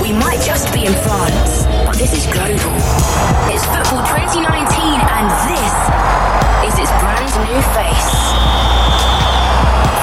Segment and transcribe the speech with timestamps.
[0.00, 2.72] We might just be in France, but this is global.
[3.52, 5.74] It's football 2019, and this
[6.64, 8.12] is its brand new face.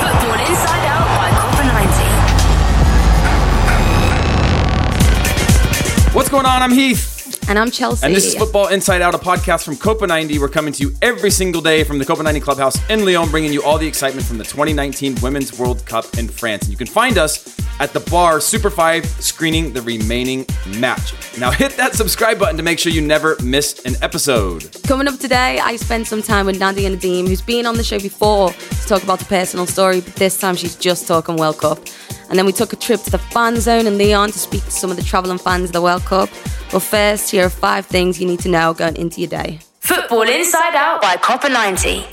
[0.02, 1.64] Football Inside Out by Copa
[6.06, 6.16] 90.
[6.16, 6.62] What's going on?
[6.62, 7.11] I'm Heath.
[7.52, 8.04] And I'm Chelcee.
[8.04, 10.40] And this is Football Inside Out, a podcast from Copa 90.
[10.40, 13.52] We're coming to you every single day from the Copa 90 Clubhouse in Lyon, bringing
[13.52, 16.64] you all the excitement from the 2019 Women's World Cup in France.
[16.64, 20.46] And you can find us at the bar Super 5 screening the remaining
[20.78, 21.14] match.
[21.38, 24.78] Now hit that subscribe button to make sure you never miss an episode.
[24.84, 28.00] Coming up today, I spent some time with Nadia Nadim, who's been on the show
[28.00, 31.80] before to talk about the personal story, but this time she's just talking World Cup.
[32.32, 34.72] And then we took a trip to the fan zone in Lyon to speak to
[34.72, 36.30] some of the travelling fans of the World Cup.
[36.72, 39.60] But first, here are five things you need to know going into your day.
[39.82, 42.06] Football Inside Out by Copa 90.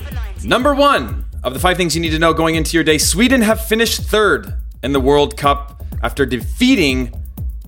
[0.43, 3.39] Number one of the five things you need to know going into your day Sweden
[3.43, 4.53] have finished third
[4.83, 7.13] in the World Cup after defeating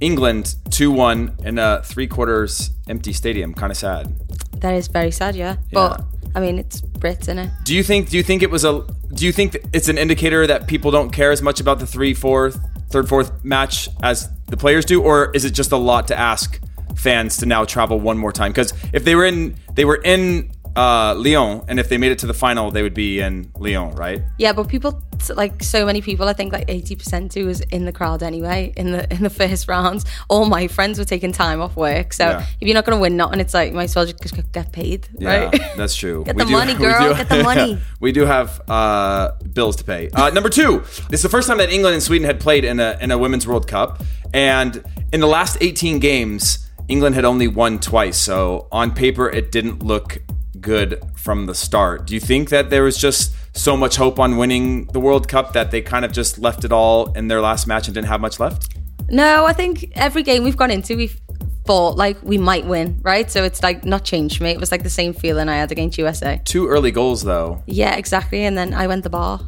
[0.01, 3.53] England 2 1 in a three quarters empty stadium.
[3.53, 4.13] Kind of sad.
[4.59, 5.55] That is very sad, yeah.
[5.71, 6.03] But
[6.35, 7.49] I mean, it's Brits, isn't it?
[7.63, 8.09] Do you think?
[8.09, 8.85] Do you think it was a?
[9.13, 12.13] Do you think it's an indicator that people don't care as much about the three,
[12.13, 16.17] fourth, third, fourth match as the players do, or is it just a lot to
[16.17, 16.59] ask
[16.95, 18.51] fans to now travel one more time?
[18.51, 22.19] Because if they were in, they were in uh, Lyon, and if they made it
[22.19, 24.21] to the final, they would be in Lyon, right?
[24.37, 25.01] Yeah, but people
[25.35, 26.27] like so many people.
[26.27, 29.29] I think like eighty percent who was in the crowd anyway in the in the
[29.29, 30.05] first rounds.
[30.29, 32.45] All my friends were taking time off work, so Yeah.
[32.59, 34.71] if you're not going to win nothing, it's like you might as well just get
[34.71, 35.61] paid, Yeah, right?
[35.77, 36.23] that's true.
[36.25, 37.79] Get We the do- money, girl, do- get the money.
[37.99, 40.09] we do have uh, bills to pay.
[40.13, 42.79] Uh, number two, this is the first time that England and Sweden had played in
[42.79, 44.01] a in a women's World Cup,
[44.33, 44.83] and
[45.13, 48.17] in the last 18 games, England had only won twice.
[48.17, 50.19] So on paper, it didn't look
[50.61, 52.05] good from the start.
[52.07, 55.53] Do you think that there was just so much hope on winning the World Cup
[55.53, 58.21] that they kind of just left it all in their last match and didn't have
[58.21, 58.75] much left?
[59.09, 61.19] No, I think every game we've gone into, we've
[61.65, 63.29] thought like we might win, right?
[63.29, 64.51] So it's like not changed for me.
[64.51, 66.41] It was like the same feeling I had against USA.
[66.45, 67.63] Two early goals, though.
[67.65, 68.43] Yeah, exactly.
[68.43, 69.39] And then I went the bar.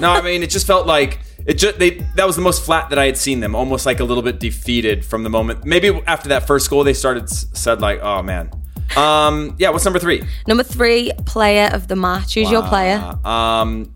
[0.00, 2.90] no, I mean it just felt like it just they that was the most flat
[2.90, 5.64] that I had seen them, almost like a little bit defeated from the moment.
[5.64, 8.50] Maybe after that first goal, they started said like, "Oh man."
[8.96, 10.22] Um, yeah, what's number three?
[10.46, 12.34] Number three, player of the match.
[12.34, 12.96] Who's your player?
[13.24, 13.92] Um,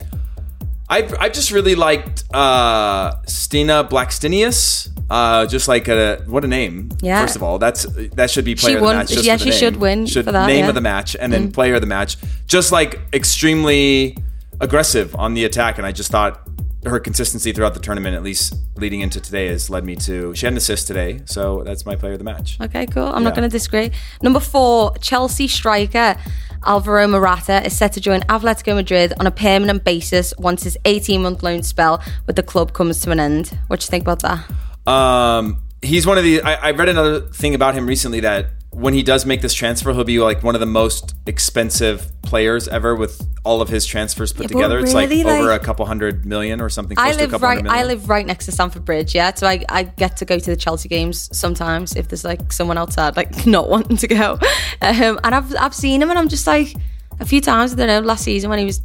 [0.88, 4.88] I I just really liked uh, Stina Blackstenius.
[5.08, 6.88] Uh, just like a what a name.
[7.00, 7.20] Yeah.
[7.22, 7.84] First of all, that's
[8.14, 9.08] that should be player of won- the match.
[9.10, 10.66] Just yeah, she should win Should for that, name yeah.
[10.66, 10.68] Mm.
[10.68, 12.16] of the match and then player of the match.
[12.46, 14.16] Just like extremely
[14.60, 16.40] aggressive on the attack, and I just thought
[16.84, 20.34] her consistency throughout the tournament, at least leading into today, has led me to.
[20.34, 22.58] She had an assist today, so that's my player of the match.
[22.60, 23.06] Okay, cool.
[23.06, 23.90] I'm not going to disagree.
[24.22, 26.16] Number four, Chelsea striker
[26.64, 31.22] Alvaro Morata is set to join Atletico Madrid on a permanent basis once his 18
[31.22, 33.58] month loan spell with the club comes to an end.
[33.66, 34.90] What do you think about that?
[34.90, 36.42] Um, he's one of the.
[36.42, 39.92] I, I read another thing about him recently that when he does make this transfer,
[39.92, 44.32] he'll be like one of the most expensive players ever with all of his transfers
[44.32, 44.78] put Yeah, together.
[44.78, 46.96] It's like really, over a couple hundred million or something.
[46.96, 47.66] I Close to a live couple right.
[47.66, 49.34] I live right next to Stamford Bridge, yeah.
[49.34, 52.78] So I, I get to go to the Chelsea games sometimes if there's like someone
[52.78, 54.38] outside like not wanting to go,
[54.82, 56.74] um, and I've I've seen him and I'm just like
[57.18, 57.72] a few times.
[57.72, 58.80] I don't know last season when he was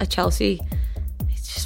[0.00, 0.60] at Chelsea.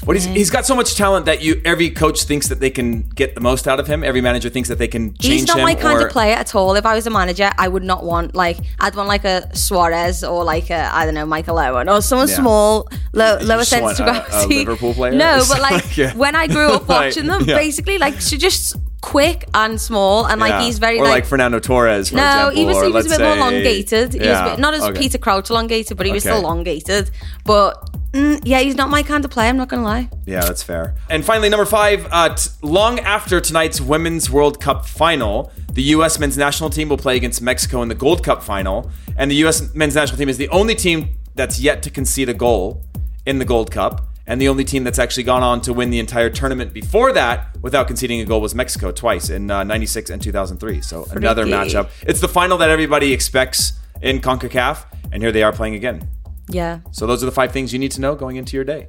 [0.02, 2.60] It's just But he's, he's got so much talent that you every coach thinks that
[2.60, 4.02] they can get the most out of him.
[4.02, 5.30] Every manager thinks that they can change him.
[5.32, 5.64] He's not him.
[5.64, 6.74] my kind or, of player at all.
[6.74, 10.24] If I was a manager, I would not want like I'd want like a Suarez
[10.24, 12.36] or like a I don't know Michael Owen or someone Yeah.
[12.36, 14.46] small, low, You lower sense to a- a.
[14.46, 15.12] Liverpool player?
[15.12, 16.14] No, but like like, yeah.
[16.16, 17.56] when I grew up Like, watching them, yeah.
[17.56, 20.62] basically like so just quick and small and like Yeah.
[20.62, 21.26] he's very or like, like.
[21.26, 22.10] Fernando Torres.
[22.10, 24.12] For no, example, he was, he was a bit more elongated.
[24.14, 24.98] He was a bit, not as okay.
[25.00, 26.34] Peter Crouch elongated, but he was Okay.
[26.34, 27.10] still elongated.
[27.44, 29.48] But mm, yeah, he's not my kind of play.
[29.48, 30.08] I'm not gonna lie.
[30.26, 30.94] Yeah, that's fair.
[31.10, 36.18] And finally, number five, uh, t- long after tonight's Women's World Cup final, the U.S.
[36.18, 38.90] men's national team will play against Mexico in the Gold Cup final.
[39.16, 39.74] And the U.S.
[39.74, 42.84] men's national team is the only team that's yet to concede a goal
[43.26, 44.08] in the Gold Cup.
[44.26, 47.56] And the only team that's actually gone on to win the entire tournament before that
[47.60, 50.80] without conceding a goal was Mexico twice in uh, 96 and 2003.
[50.80, 51.90] So another matchup.
[52.02, 54.84] It's the final that everybody expects in CONCACAF.
[55.10, 56.08] And here they are playing again.
[56.54, 58.88] Yeah, So those are the five things you need to know going into your day.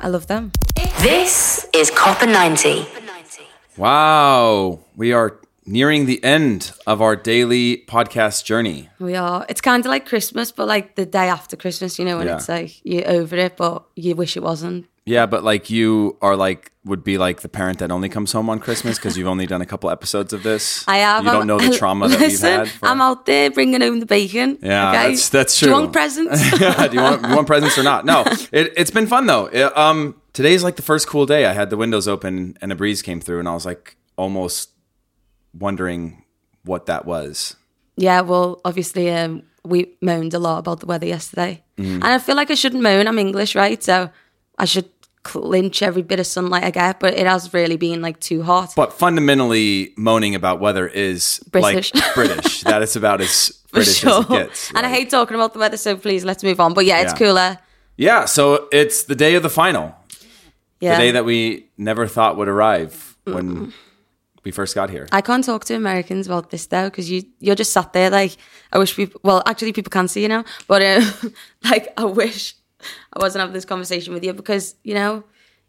[0.00, 0.52] I love them.
[1.00, 2.86] This is Copa 90.
[3.76, 4.80] Wow.
[4.96, 8.88] We are nearing the end of our daily podcast journey.
[8.98, 9.46] We are.
[9.48, 12.36] It's kind of like Christmas, but like the day after Christmas, you know, when Yeah.
[12.36, 14.86] it's like you're over it, but you wish it wasn't.
[15.08, 18.48] Yeah, but like you are like would be like the parent that only comes home
[18.50, 20.84] on Christmas because you've only done a couple episodes of this.
[20.88, 21.24] I have.
[21.24, 22.68] You don't I'm- know the trauma that we've had.
[22.68, 24.58] for- I'm out there bringing home the bacon.
[24.62, 24.96] Yeah, okay?
[24.98, 25.80] that's- that's Do you true.
[25.80, 26.60] want presents?
[26.60, 28.04] Yeah, do you want, you want presents or not?
[28.04, 29.46] No, it, it's been fun though.
[29.46, 31.46] It, um, today's like the first cool day.
[31.46, 34.70] I had the windows open and a breeze came through, and I was like almost
[35.58, 36.24] wondering
[36.64, 37.56] what that was.
[37.96, 41.94] yeah, well, obviously, um, we moaned a lot about the weather yesterday, Mm-hmm.
[42.02, 43.06] and I feel like I shouldn't moan.
[43.06, 43.80] I'm English, right?
[43.82, 44.10] So
[44.58, 44.88] I should
[45.32, 48.72] clinch every bit of sunlight I get, but it has really been like too hot.
[48.76, 51.94] But fundamentally, moaning about weather is British.
[51.94, 52.62] like British.
[52.70, 54.20] That is about as British sure.
[54.20, 54.72] as it gets.
[54.74, 56.74] And I hate talking about the weather, so please let's move on.
[56.74, 57.18] But yeah, it's Yeah.
[57.18, 57.58] cooler.
[57.96, 59.94] Yeah, so it's the day of the final.
[60.80, 60.96] Yeah.
[60.96, 63.72] The day that we never thought would arrive when
[64.44, 65.06] we first got here.
[65.12, 68.36] I can't talk to Americans about this though because you you're just sat there like
[68.72, 69.20] I wish people.
[69.24, 71.34] Well, actually, people can't see you now, but um,
[71.70, 72.54] like I wish
[73.12, 75.24] I wasn't having this conversation with you because you know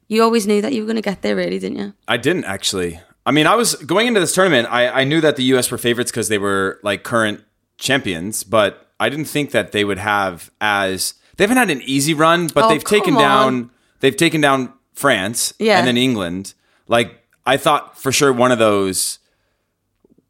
[0.07, 1.93] you always knew that you were going to get there, really, didn't you?
[2.07, 2.99] I didn't actually.
[3.25, 4.67] I mean, I was going into this tournament.
[4.71, 5.69] I, I knew that the U.S.
[5.69, 7.43] were favorites because they were like current
[7.77, 12.13] champions, but I didn't think that they would have as they haven't had an easy
[12.13, 15.77] run, but Oh, they've taken come down they've taken down France Yeah.
[15.77, 16.53] and then England.
[16.87, 19.19] Like I thought for sure one of those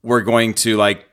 [0.03, 1.07] were going to like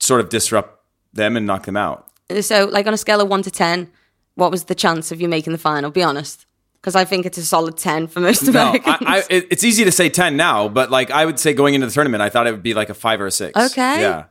[0.00, 0.80] sort of disrupt
[1.12, 2.08] them and knock them out.
[2.40, 3.90] So, like on a scale of one to ten,
[4.34, 5.90] what was the chance of you making the final?
[5.90, 6.46] Be honest,
[6.80, 8.96] because I think it's a solid ten for most No, Americans.
[9.00, 11.74] I, I, it- it's easy to say ten now, but like I would say going
[11.74, 13.56] into the tournament, I thought it would be like a five or a six.
[13.72, 14.00] Okay.
[14.00, 14.24] Yeah.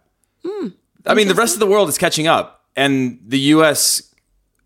[0.45, 0.67] Hmm.
[1.05, 4.13] I mean, the rest of the world is catching up, and the U.S.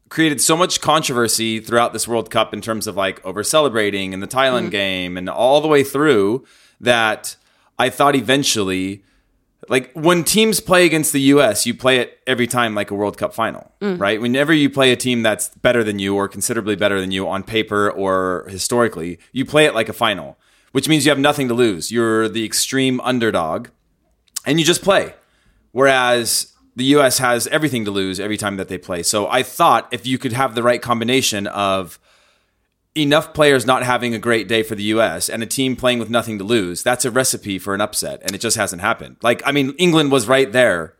[0.09, 4.21] created so much controversy throughout this World Cup in terms of like over celebrating and
[4.21, 4.69] the Thailand hmm.
[4.69, 6.45] game and all the way through
[6.79, 7.35] that
[7.79, 9.03] I thought eventually.
[9.69, 13.17] Like when teams play against the US, you play it every time like a World
[13.17, 13.99] Cup final, mm.
[13.99, 14.19] right?
[14.21, 17.43] Whenever you play a team that's better than you or considerably better than you on
[17.43, 20.37] paper or historically, you play it like a final,
[20.71, 21.91] which means you have nothing to lose.
[21.91, 23.67] You're the extreme underdog
[24.45, 25.13] and you just play.
[25.71, 29.03] Whereas the US has everything to lose every time that they play.
[29.03, 31.99] So I thought if you could have the right combination of
[32.97, 36.09] enough players not having a great day for the US and a team playing with
[36.09, 38.21] nothing to lose, that's a recipe for an upset.
[38.23, 39.17] And it just hasn't happened.
[39.21, 40.95] Like, I mean, England was right there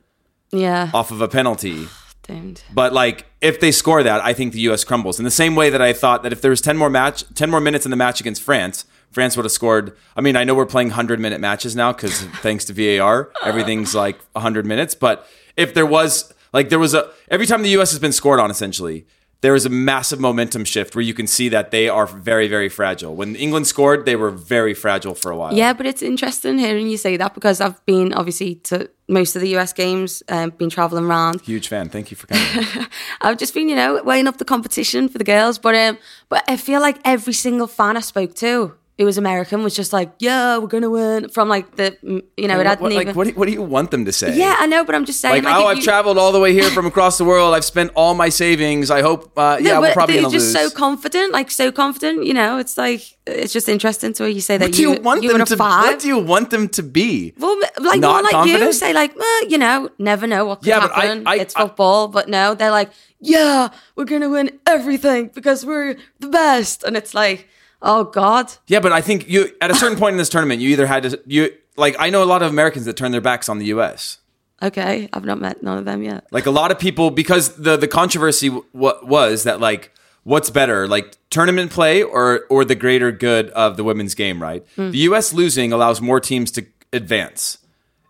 [0.52, 1.88] yeah, off of a penalty.
[2.28, 2.64] don't.
[2.74, 4.84] But like, if they score that, I think the U.S.
[4.84, 5.20] crumbles.
[5.20, 7.50] In the same way that I thought that if there was ten more match, ten
[7.50, 9.96] more minutes in the match against France, France would have scored.
[10.16, 13.96] I mean, I know we're playing hundred minute matches now because thanks to VAR, everything's
[13.96, 14.96] like hundred minutes.
[14.96, 17.92] But if there was like there was a every time the U.S.
[17.92, 19.06] has been scored on, essentially.
[19.42, 22.70] There is a massive momentum shift where you can see that they are very, very
[22.70, 23.16] fragile.
[23.16, 25.54] When England scored, they were very fragile for a while.
[25.54, 29.42] Yeah, but it's interesting hearing you say that because I've been obviously to most of
[29.42, 31.42] the US games, um, been traveling around.
[31.42, 31.90] Huge fan.
[31.90, 32.88] Thank you for coming.
[33.22, 35.60] I've just been, you know, weighing up the competition for the girls.
[35.60, 35.98] But um,
[36.30, 39.94] but I feel like every single fan I spoke to who was American was just
[39.94, 43.08] like, "Yeah, we're gonna win." From like the, you know, it hadn't what- even.
[43.08, 44.36] like, what, do, what do you want them to say?
[44.36, 45.44] yeah, I know, but I'm just saying.
[45.44, 47.54] Like, Like, oh, I've you- traveled all the way here from across the world.
[47.54, 48.90] I've spent all my savings.
[48.90, 50.52] I hope, uh, No, yeah, we're probably to just lose.
[50.54, 52.26] so confident, like so confident.
[52.26, 54.94] You know, it's like it's just interesting to hear you say that what do you,
[55.02, 55.58] want you them to?
[55.58, 55.84] five.
[55.86, 57.34] What do you want them to be?
[57.38, 58.74] Well, like Not more like you confident?
[58.76, 61.24] say, like well, you know, never know what could Yeah, but I- happen.
[61.28, 65.98] I- it's I- football, but no, they're like, yeah, we're gonna win everything because we're
[66.20, 67.48] the best, and it's like,
[67.82, 70.70] oh god, Yeah, but I think you at a certain point in this tournament, you
[70.70, 73.50] either had to you like I know a lot of Americans that turn their backs
[73.50, 74.20] on the U.S.
[74.62, 76.26] okay, I've not met none of them yet.
[76.32, 79.92] Like a lot of people because the the controversy w- was that like
[80.24, 84.66] what's better like tournament play or or the greater good of the women's game, right?
[84.76, 84.92] Hmm.
[84.92, 85.34] The U.S.
[85.34, 87.60] losing allows more teams to advance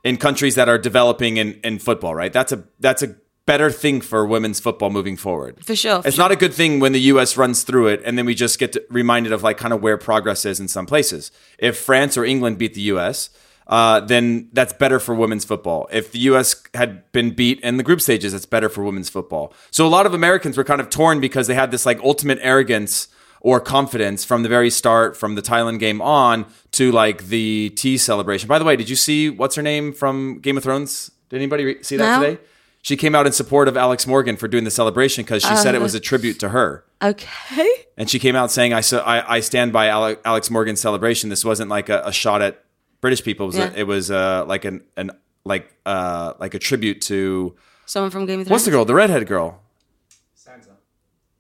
[0.03, 2.31] in countries that are developing in in football, right?
[2.31, 3.15] That's a that's a
[3.47, 5.65] better thing for women's football moving forward.
[5.65, 8.15] For sure, for It's not a good thing when the US runs through it and
[8.17, 10.85] then we just get to, reminded of like kind of where progress is in some
[10.85, 11.31] places.
[11.57, 13.29] If France or England beat the US,
[13.67, 15.87] uh, then that's better for women's football.
[15.91, 19.53] If the US had been beat in the group stages, it's better for women's football.
[19.71, 22.39] So a lot of Americans were kind of torn because they had this like ultimate
[22.41, 23.07] arrogance
[23.39, 27.97] or confidence from the very start, from the Thailand game on to like the tea
[27.97, 28.47] celebration.
[28.47, 31.11] By the way, did you see what's her name from Game of Thrones?
[31.29, 32.25] Did anybody re- see that No.
[32.27, 32.41] today?
[32.87, 35.75] She came out in support of Alex Morgan for doing the celebration because she said
[35.75, 36.85] it was a tribute to her.
[37.01, 37.67] okay.
[37.97, 41.29] And she came out saying, "I so I, I stand by Ale- Alex Morgan's celebration.
[41.29, 42.63] This wasn't like a, a shot at
[43.01, 43.47] British people.
[43.47, 43.71] It was, Yeah.
[43.73, 45.11] a, it was uh, like an, an
[45.43, 48.51] like uh, like a tribute to Someone from Game of Thrones.
[48.51, 49.59] what's the girl, the redhead girl,
[50.37, 50.71] Sansa.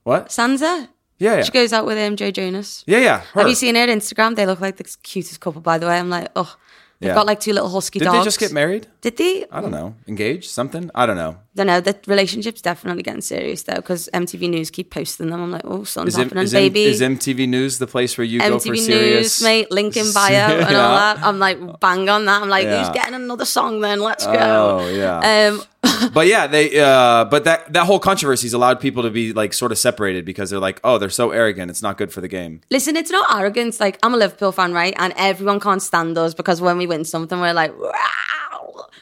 [0.03, 0.27] What?
[0.27, 0.89] Sansa.
[1.19, 1.43] Yeah, yeah.
[1.43, 2.83] She goes out with MJ Jonas.
[2.87, 3.19] Yeah, yeah.
[3.33, 3.39] her.
[3.41, 4.35] Have you seen her Instagram?
[4.35, 5.97] They look like the cutest couple, by the way.
[5.97, 6.55] I'm like, oh,
[6.99, 7.15] they've Yeah.
[7.15, 8.15] got like two little husky Did dogs.
[8.17, 8.87] Did they just get married?
[9.01, 9.45] Did they?
[9.51, 9.95] I don't know.
[10.07, 10.49] Engaged?
[10.49, 10.89] Something?
[10.95, 11.37] I don't know.
[11.57, 11.81] Don't know.
[11.81, 15.41] The relationship's definitely getting serious though, because MTV News keep posting them.
[15.41, 16.83] I'm like, oh, something's Is, happening, is, baby.
[16.85, 19.41] is MTV News the place where you go for MTV serious?
[19.41, 21.19] News, mate, link in bio and all that.
[21.21, 22.41] I'm like, bang on that.
[22.41, 22.79] I'm like, Yeah.
[22.85, 23.99] who's getting another song then?
[23.99, 24.79] Let's go.
[24.81, 25.49] Oh yeah.
[25.49, 25.61] Um,
[26.13, 26.79] but yeah, they.
[26.79, 30.49] Uh, but that that whole controversy's allowed people to be like sort of separated because
[30.49, 31.69] they're like, oh, they're so arrogant.
[31.71, 32.61] It's not good for the game.
[32.71, 33.79] listen, it's not arrogance.
[33.79, 34.93] Like, I'm a Liverpool fan, right?
[34.97, 37.91] And everyone can't stand us because when we win something, we're like, wow.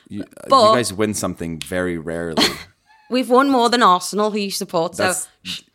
[0.07, 2.45] You, uh, But- you guys win something very rarely.
[3.07, 4.95] We've won more than Arsenal, who you support.
[4.95, 5.27] So That's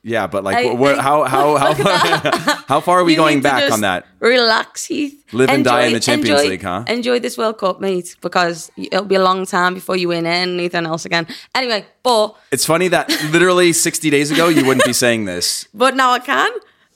[0.03, 1.75] yeah, but like, I- how how how
[2.67, 4.05] how far are we You going back on that?
[4.19, 5.23] Relax, Heath.
[5.33, 6.85] Live and die in the Champions enjoy- League, huh?
[6.89, 10.87] Enjoy this World Cup, mate, because it'll be a long time before you win anything
[10.87, 11.29] else again.
[11.55, 15.69] Anyway, but It's funny that literally 60 days ago you wouldn't be saying this.
[15.73, 16.51] but now I can.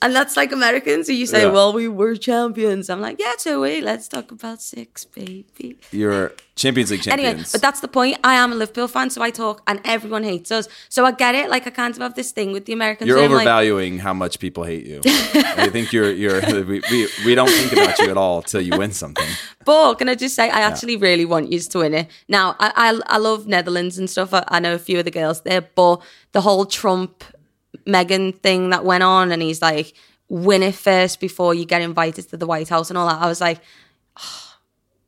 [0.05, 1.51] And that's like Americans who you say, Yeah.
[1.51, 2.91] well, we were champions.
[2.91, 5.79] I'm like, yeah, so we let's talk about six, baby.
[5.91, 7.27] You're Champions League champions.
[7.33, 8.17] Anyway, but that's the point.
[8.23, 10.69] I am a Liverpool fan, so I talk, and everyone hates us.
[10.89, 11.49] So I get it.
[11.49, 13.07] Like I kind of have this thing with the Americans.
[13.07, 15.01] You're I'm like, overvaluing how much people hate you.
[15.03, 18.77] I think you're you're we, we, we don't think about you at all till you
[18.77, 19.27] win something.
[19.65, 22.07] But can I just say, I actually really want you to win it.
[22.29, 24.31] Now, I I, I love Netherlands and stuff.
[24.31, 27.23] I, I know a few of the girls there, but the whole Trump
[27.85, 29.93] Megan thing that went on, and he's like,
[30.29, 33.21] win it first before you get invited to the White House and all that.
[33.21, 33.59] I was like,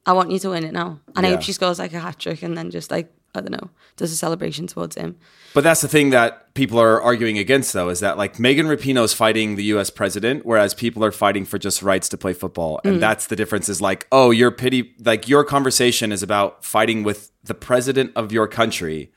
[0.05, 0.99] I want you to win it now.
[1.15, 1.35] And I Yeah.
[1.35, 4.11] hope she scores like a hat trick and then just like, I don't know, does
[4.11, 5.17] a celebration towards him.
[5.53, 9.03] But that's the thing that people are arguing against, though, is that like Megan Rapinoe
[9.03, 9.89] is fighting the U.S.
[9.89, 12.89] president, whereas people are fighting for just rights to play football, Mm.
[12.91, 13.67] and that's the difference.
[13.69, 18.31] Is like, oh, your pity, like your conversation is about fighting with the president of
[18.31, 19.11] your country,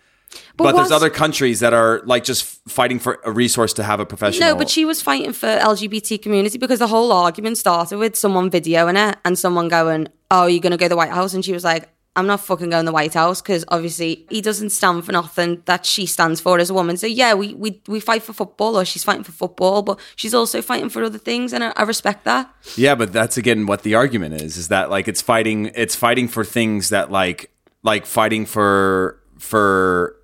[0.57, 4.07] but, there's other countries that are like just fighting for a resource to have a
[4.07, 4.51] professional.
[4.51, 8.51] No, but she was fighting for LGBT community because the whole argument started with someone
[8.51, 11.45] videoing it and someone going, "Oh, you're going to go to the White House," and
[11.45, 14.71] she was like, "I'm not fucking going to the White House because obviously he doesn't
[14.71, 17.99] stand for nothing that she stands for as a woman." So yeah, we we we
[17.99, 21.53] fight for football, or she's fighting for football, but she's also fighting for other things,
[21.53, 22.55] and I, I respect that.
[22.77, 26.29] Yeah, but that's again what the argument is: is that like it's fighting, it's fighting
[26.29, 27.51] for things that like,
[27.83, 30.17] like fighting for for,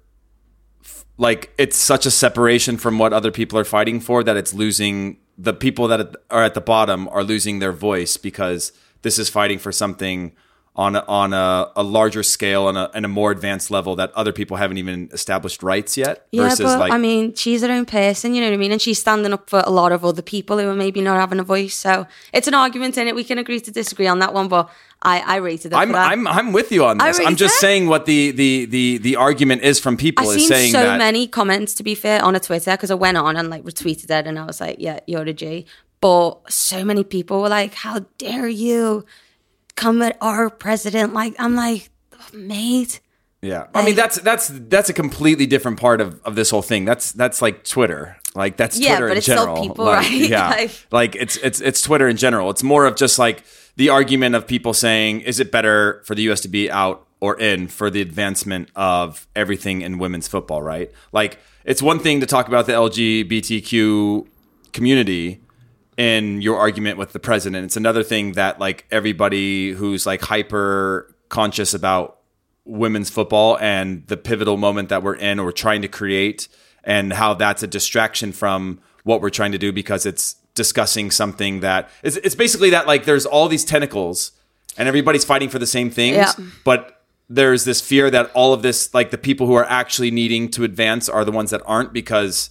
[1.19, 5.19] like it's such a separation from what other people are fighting for that it's losing
[5.39, 9.59] the people that are at the bottom are losing their voice because this is fighting
[9.59, 10.33] for something
[10.77, 14.13] on a, on a, a larger scale and a, and a more advanced level that
[14.13, 16.27] other people haven't even established rights yet.
[16.33, 18.73] Yeah, but like I mean, she's her own person, you know what I mean?
[18.73, 21.41] And she's standing up for a lot of other people who are maybe not having
[21.41, 21.75] a voice.
[21.75, 23.15] So it's an argument in it.
[23.15, 25.77] We can agree to disagree on that one, but I, I rated it.
[25.77, 25.95] I'm.
[25.95, 27.21] I'm I'm with you on this.
[27.21, 27.61] I'm just did.
[27.61, 30.83] saying what the the the the argument is from people I've is seen saying so
[30.83, 33.63] that many comments, to be fair, on a Twitter because I went on and like
[33.63, 35.67] retweeted it, and I was like, "Yeah, you're a G."
[36.01, 39.05] But so many people were like, "How dare you
[39.77, 41.91] come at our president?" Like, I'm like,
[42.33, 43.01] mate.
[43.43, 43.67] yeah.
[43.75, 46.85] I mean that's that's that's a completely different part of, of this whole thing.
[46.85, 48.17] That's that's like Twitter.
[48.35, 50.13] Like that's Yeah, Twitter but in it's still people, like, right?
[50.37, 50.49] Yeah.
[50.51, 52.51] Like- like it's it's it's Twitter in general.
[52.51, 53.45] It's more of just like
[53.77, 57.39] the argument of people saying, is it better for the US to be out or
[57.41, 60.91] in for the advancement of everything in women's football, right?
[61.13, 64.27] Like it's one thing to talk about the LGBTQ
[64.73, 65.41] community
[65.97, 67.65] in your argument with the president.
[67.65, 72.19] It's another thing that like everybody who's like hyper conscious about
[72.65, 76.49] women's football and the pivotal moment that we're in or trying to create
[76.85, 81.61] and how that's a distraction from what we're trying to do because it's discussing something
[81.61, 84.33] that it's, it's basically that like there's all these tentacles
[84.77, 86.33] and everybody's fighting for the same things Yeah.
[86.65, 90.49] but there's this fear that all of this like the people who are actually needing
[90.51, 92.51] to advance are the ones that aren't because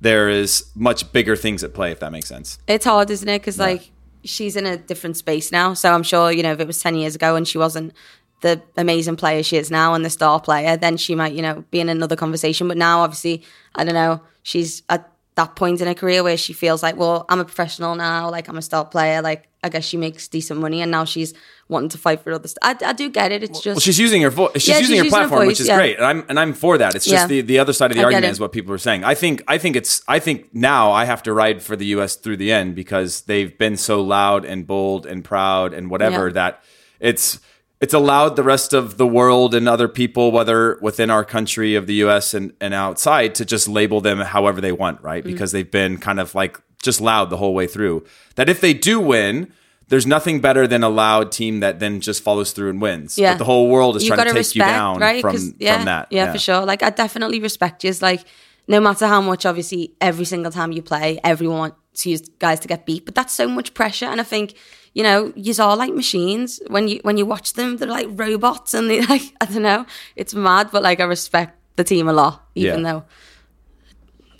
[0.00, 3.40] there is much bigger things at play if that makes sense It's hard, isn't it?
[3.40, 3.90] Because like
[4.24, 5.74] she's in a different space now.
[5.74, 7.92] So I'm sure you know if it was ten years ago and she wasn't
[8.40, 11.64] the amazing player she is now and the star player, then she might you know
[11.70, 12.68] be in another conversation.
[12.68, 13.42] But now, obviously,
[13.74, 14.20] I don't know.
[14.42, 17.94] She's at that point in her career where she feels like, well, I'm a professional
[17.94, 18.30] now.
[18.30, 19.22] Like I'm a star player.
[19.22, 21.34] Like I guess she makes decent money, and now she's
[21.68, 22.60] wanting to fight for other stuff.
[22.62, 23.42] I, I do get it.
[23.42, 24.52] It's just Well, she's using her voice.
[24.54, 25.76] She's Yeah, using she's her using platform, which is yeah.
[25.76, 26.94] great, and I'm and I'm for that.
[26.94, 27.26] It's just Yeah.
[27.26, 29.04] the, the other side of the I argument is what people are saying.
[29.04, 32.14] I think I think it's I think now I have to ride for the U.S.
[32.16, 36.62] through the end because they've been so loud and bold and proud and whatever that
[37.00, 37.40] it's
[37.80, 41.86] it's allowed the rest of the world and other people, whether within our country of
[41.86, 42.32] the U.S.
[42.32, 45.24] and and outside, to just label them however they want, right?
[45.24, 45.26] Mm.
[45.26, 48.04] Because they've been kind of like just loud the whole way through.
[48.36, 49.52] That if they do win.
[49.88, 53.16] There's nothing better than a loud team that then just follows through and wins.
[53.16, 53.32] Yeah.
[53.34, 55.20] But the whole world is you trying to take you down right?
[55.20, 56.08] from, yeah, from that.
[56.10, 56.64] Yeah, for sure.
[56.66, 57.92] Like I definitely respect you.
[58.00, 58.24] Like
[58.66, 62.68] no matter how much, obviously, every single time you play, everyone wants you guys to
[62.68, 64.06] get beat, but that's so much pressure.
[64.06, 64.54] And I think,
[64.92, 66.60] you know, you are all like machines.
[66.66, 69.86] When you when you watch them, they're like robots, and they like I don't know,
[70.16, 70.70] it's mad.
[70.72, 72.92] But like I respect the team a lot, even Yeah.
[72.92, 73.04] though,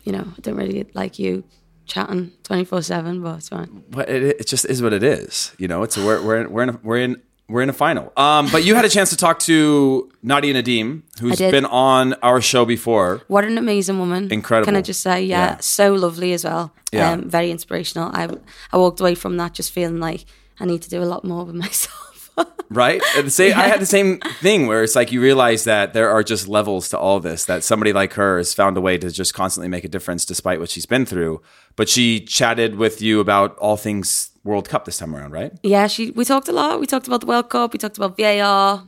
[0.02, 1.44] you know, I don't really like you
[1.86, 3.82] chatting twenty four seven, but it's fine.
[3.90, 5.52] But it, it just is what it is.
[5.58, 7.72] You know, it's a, we're we're in, we're in a, we're in we're in a
[7.72, 8.12] final.
[8.16, 12.40] Um, but you had a chance to talk to Nadia Nadim, who's been on our
[12.40, 13.22] show before.
[13.28, 14.32] What an amazing woman!
[14.32, 14.66] Incredible.
[14.66, 15.56] Can I just say, yeah, Yeah.
[15.60, 16.72] so lovely as well.
[16.92, 17.12] Yeah.
[17.12, 18.10] Um, very inspirational.
[18.12, 18.28] I
[18.72, 20.24] I walked away from that just feeling like
[20.58, 22.15] I need to do a lot more with myself.
[22.68, 23.00] Right?
[23.16, 26.10] And the same, I had the same thing where it's like you realize that there
[26.10, 27.44] are just levels to all this.
[27.44, 30.58] That somebody like her has found a way to just constantly make a difference despite
[30.58, 31.40] what she's been through.
[31.76, 35.52] But she chatted with you about all things World Cup this time around, right?
[35.62, 36.10] yeah, she.
[36.10, 36.80] We talked a lot.
[36.80, 37.72] We talked about the World Cup.
[37.72, 38.84] We talked about VAR.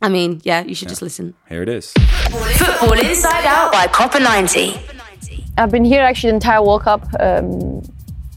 [0.00, 1.34] I mean, yeah, you should just listen.
[1.48, 1.92] Here it is.
[1.92, 4.80] Football Inside Out by Copa 90.
[5.58, 7.04] I've been here actually the entire World Cup.
[7.18, 7.82] Um,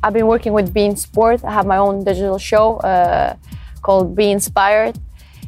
[0.04, 1.44] I've been working with Bein Sport.
[1.46, 3.36] I have my own digital show uh,
[3.81, 4.97] called Be Inspired.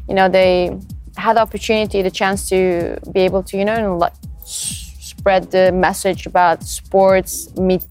[0.08, 0.78] You know, they
[1.18, 4.10] had the opportunity, the chance to be able to, you know,
[4.44, 7.86] spread the message about sports, meet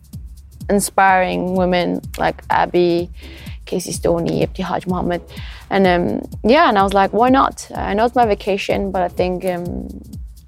[0.68, 3.10] inspiring women like Abby,
[3.64, 5.22] Casey Stoney, Ibtihaj Muhammad.
[5.70, 7.70] And um, yeah, and I was like, why not?
[7.74, 9.88] I know it's my vacation, but I think, um,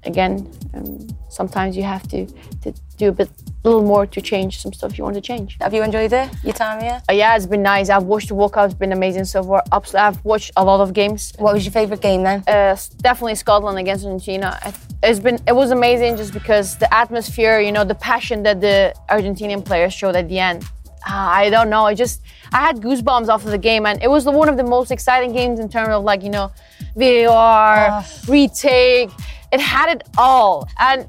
[0.03, 2.27] again, um, sometimes you have to,
[2.61, 3.29] to do a bit,
[3.65, 5.57] little more to change some stuff you want to change.
[5.59, 6.29] Have you enjoyed it?
[6.43, 7.01] Your time here?
[7.09, 7.89] Uh, yeah, it's been nice.
[7.89, 8.35] I've watched the.
[8.35, 9.63] It's been amazing so far.
[9.71, 11.33] I've watched a lot of games.
[11.37, 12.43] What was your favourite game then?
[12.47, 14.59] Uh, definitely Scotland against Argentina.
[15.03, 18.93] It's been it was amazing just because the atmosphere, you know, the passion that the
[19.09, 20.63] Argentinian players showed at the end.
[21.07, 21.85] Ah, I don't know.
[21.85, 22.21] I just
[22.53, 25.33] I had goosebumps after the game, and it was the, one of the most exciting
[25.33, 26.51] games in terms of like you know,
[26.95, 29.11] VAR, retake.
[29.51, 31.05] It had it all, and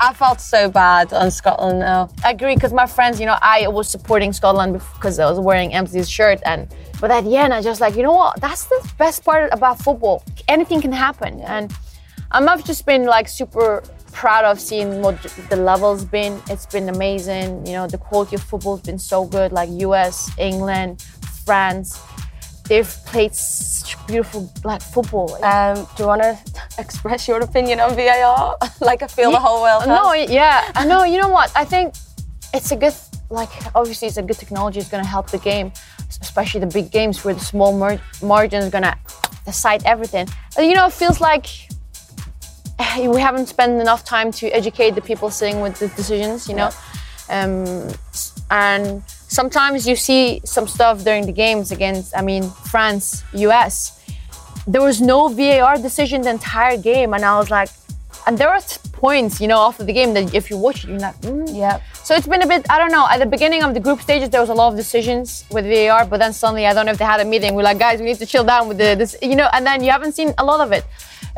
[0.00, 2.08] I felt so bad on Scotland now.
[2.24, 5.74] I agree because my friends, you know, I was supporting Scotland because I was wearing
[5.74, 8.40] Emily's shirt, and but at the end, I just like, you know what?
[8.40, 10.22] That's the best part about football.
[10.46, 11.72] Anything can happen, and
[12.30, 15.20] um, I've just been like super proud of seeing what
[15.50, 16.40] the level's been.
[16.48, 17.66] It's been amazing.
[17.66, 19.52] You know, the quality of football's been so good.
[19.52, 21.02] Like U.S., England,
[21.44, 22.00] France,
[22.68, 25.42] they've played such beautiful like football.
[25.44, 26.38] Um, do you want to
[26.78, 28.56] express your opinion on VAR?
[28.80, 29.86] like I feel the whole world.
[29.86, 31.04] No, yeah, I know.
[31.04, 31.50] You know what?
[31.56, 31.94] I think
[32.54, 32.94] it's a good,
[33.30, 34.80] like, obviously, it's a good technology.
[34.80, 35.72] It's going to help the game,
[36.20, 38.96] especially the big games where the small mar- margin is going to
[39.44, 40.28] decide everything.
[40.58, 41.46] You know, it feels like
[42.98, 46.48] we haven't spent enough time to educate the people sitting with the decisions.
[46.48, 46.70] You know,
[47.30, 47.88] um,
[48.50, 53.98] and sometimes you see some stuff during the games against, I mean, France, US
[54.68, 57.70] there was no VAR decision the entire game, and I was like,
[58.26, 58.60] and there were
[58.92, 61.56] points, you know, after the game that if you watch it, you're like, mm.
[61.56, 61.80] Yeah.
[62.04, 63.06] So it's been a bit, I don't know.
[63.08, 66.04] At the beginning of the group stages, there was a lot of decisions with VAR,
[66.04, 67.54] but then suddenly, I don't know if they had a meeting.
[67.54, 69.82] We're like, guys, we need to chill down with the, this, you know, and then
[69.82, 70.84] you haven't seen a lot of it.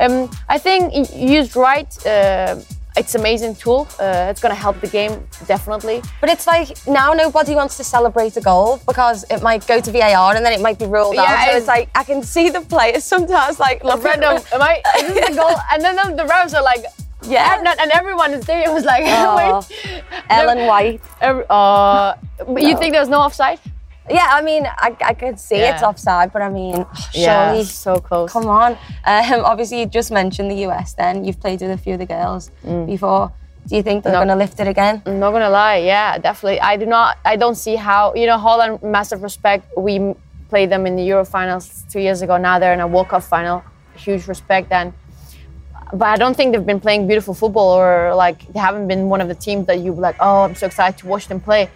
[0.01, 2.57] Um, I think used right, uh,
[2.97, 3.87] it's an amazing tool.
[3.99, 5.13] Uh, it's going to help the game
[5.47, 6.03] definitely.
[6.21, 9.91] But it's like now nobody wants to celebrate a goal because it might go to
[9.93, 11.45] VAR and then it might be ruled Yeah, out.
[11.51, 14.83] So it's- like I can see the players sometimes like look Random, am I?
[14.99, 15.57] Is this the goal?
[15.73, 16.85] And then the, the refs are like,
[17.23, 17.59] Yeah.
[17.59, 18.63] and, and everyone is there.
[18.69, 20.03] It was like, Oh, wait.
[20.31, 21.01] Ellen White.
[21.23, 22.15] Uh,
[22.47, 23.61] but you think there's no offside?
[24.11, 28.33] Yeah, I mean, I, I could see it's offside, but I mean, surely, so close.
[28.33, 28.73] come on.
[29.05, 30.95] Um, obviously, you just mentioned the US.
[30.95, 32.51] Then you've played with a few of the girls
[32.87, 33.33] before.
[33.69, 34.19] Do you think they're No.
[34.21, 35.03] going to lift it again?
[35.07, 36.61] I'm not gonna lie, yeah, definitely.
[36.61, 37.19] I do not.
[37.25, 38.15] I don't see how.
[38.15, 39.67] You know, Holland, massive respect.
[39.77, 40.15] We
[40.49, 42.37] played them in the Euro finals two years ago.
[42.39, 43.63] Now they're in a World Cup final.
[43.97, 44.73] Huge respect.
[44.73, 44.93] And
[45.93, 49.21] but I don't think they've been playing beautiful football or like they haven't been one
[49.21, 50.17] of the teams that you like.
[50.21, 51.69] Oh, I'm so excited to watch them play.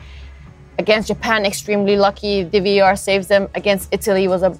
[0.78, 2.42] Against Japan, extremely lucky.
[2.42, 3.48] The VAR saves them.
[3.54, 4.58] Against Italy was a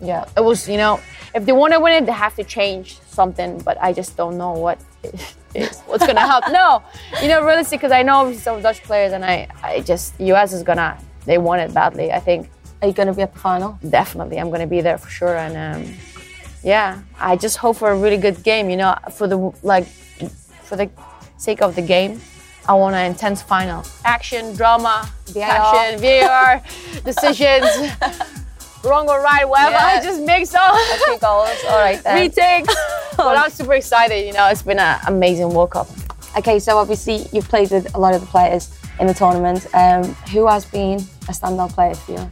[0.00, 0.24] yeah.
[0.36, 1.00] It was you know
[1.34, 3.58] if they want to win it, they have to change something.
[3.60, 4.78] But I just don't know what
[5.54, 5.78] is.
[5.86, 6.44] What's gonna help?
[6.50, 6.82] No,
[7.22, 10.62] you know, realistically, because I know some Dutch players, and I, I just US is
[10.62, 10.98] gonna.
[11.26, 12.10] They want it badly.
[12.12, 12.48] I think
[12.80, 13.78] Are you going to be at the final?
[13.90, 15.36] definitely I'm gonna be there for sure.
[15.36, 15.94] And um,
[16.64, 18.70] yeah, I just hope for a really good game.
[18.70, 19.86] You know, for the like,
[20.64, 20.90] for the
[21.36, 22.20] sake of the game.
[22.70, 23.82] I want an intense final.
[24.04, 26.62] Action, drama, passion, VAR,
[27.04, 27.66] decisions,
[28.84, 29.72] wrong or right, whatever.
[29.72, 29.86] Yeah.
[29.86, 30.76] I just mix up.
[31.04, 31.50] Two goals.
[31.68, 32.28] All right then.
[32.28, 32.72] retakes.
[33.16, 34.24] but I'm super excited.
[34.24, 35.88] You know, it's been an amazing World Cup.
[36.38, 39.66] Okay, so obviously you've played with a lot of the players in the tournament.
[39.74, 42.30] Um, who has been a standout player for you?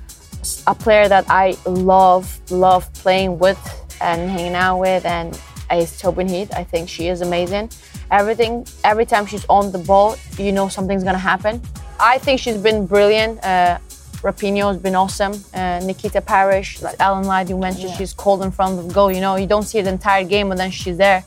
[0.68, 3.58] A player that I love, love playing with
[4.00, 5.36] and hanging out with, and
[5.72, 6.52] is Tobin Heath.
[6.54, 7.70] I think she is amazing.
[8.10, 8.66] Everything.
[8.84, 11.60] Every time she's on the ball, you know something's gonna happen.
[12.00, 13.42] I think she's been brilliant.
[13.44, 13.78] Uh,
[14.22, 15.32] Rapinoe has been awesome.
[15.54, 19.12] Uh, Nikita Parris, like Ellen White, you mentioned, she's cold in front of goal.
[19.12, 21.22] You know, you don't see the entire game, but then she's there.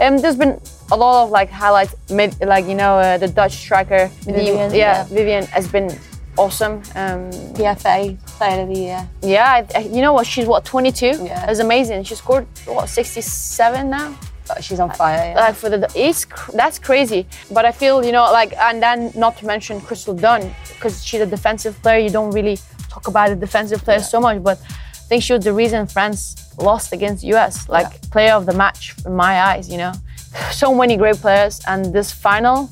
[0.00, 0.60] Um, there's been
[0.92, 4.76] a lot of like highlights, mid, like you know, uh, the Dutch striker, Vivian, yeah,
[4.76, 5.04] yeah.
[5.04, 5.88] Vivian has been
[6.36, 6.82] awesome.
[6.94, 9.08] Um, PFA Player of the Year.
[9.22, 10.26] yeah, I, I- you know what?
[10.26, 11.06] She's what 22.
[11.24, 11.50] Yeah.
[11.50, 12.04] It's amazing.
[12.04, 14.14] She scored what 67 now.
[14.50, 15.32] Oh, she's on fire.
[15.32, 15.40] Yeah.
[15.40, 17.26] Like for the, it's that's crazy.
[17.50, 21.20] But I feel you know like, and then not to mention Crystal Dunn because she's
[21.20, 21.98] a defensive player.
[21.98, 25.44] You don't really talk about the defensive players so much, but I think she was
[25.44, 27.68] the reason France lost against US.
[27.68, 28.10] Like Yeah.
[28.12, 29.68] player of the match in my eyes.
[29.68, 29.92] You know,
[30.52, 32.70] so many great players, and this final,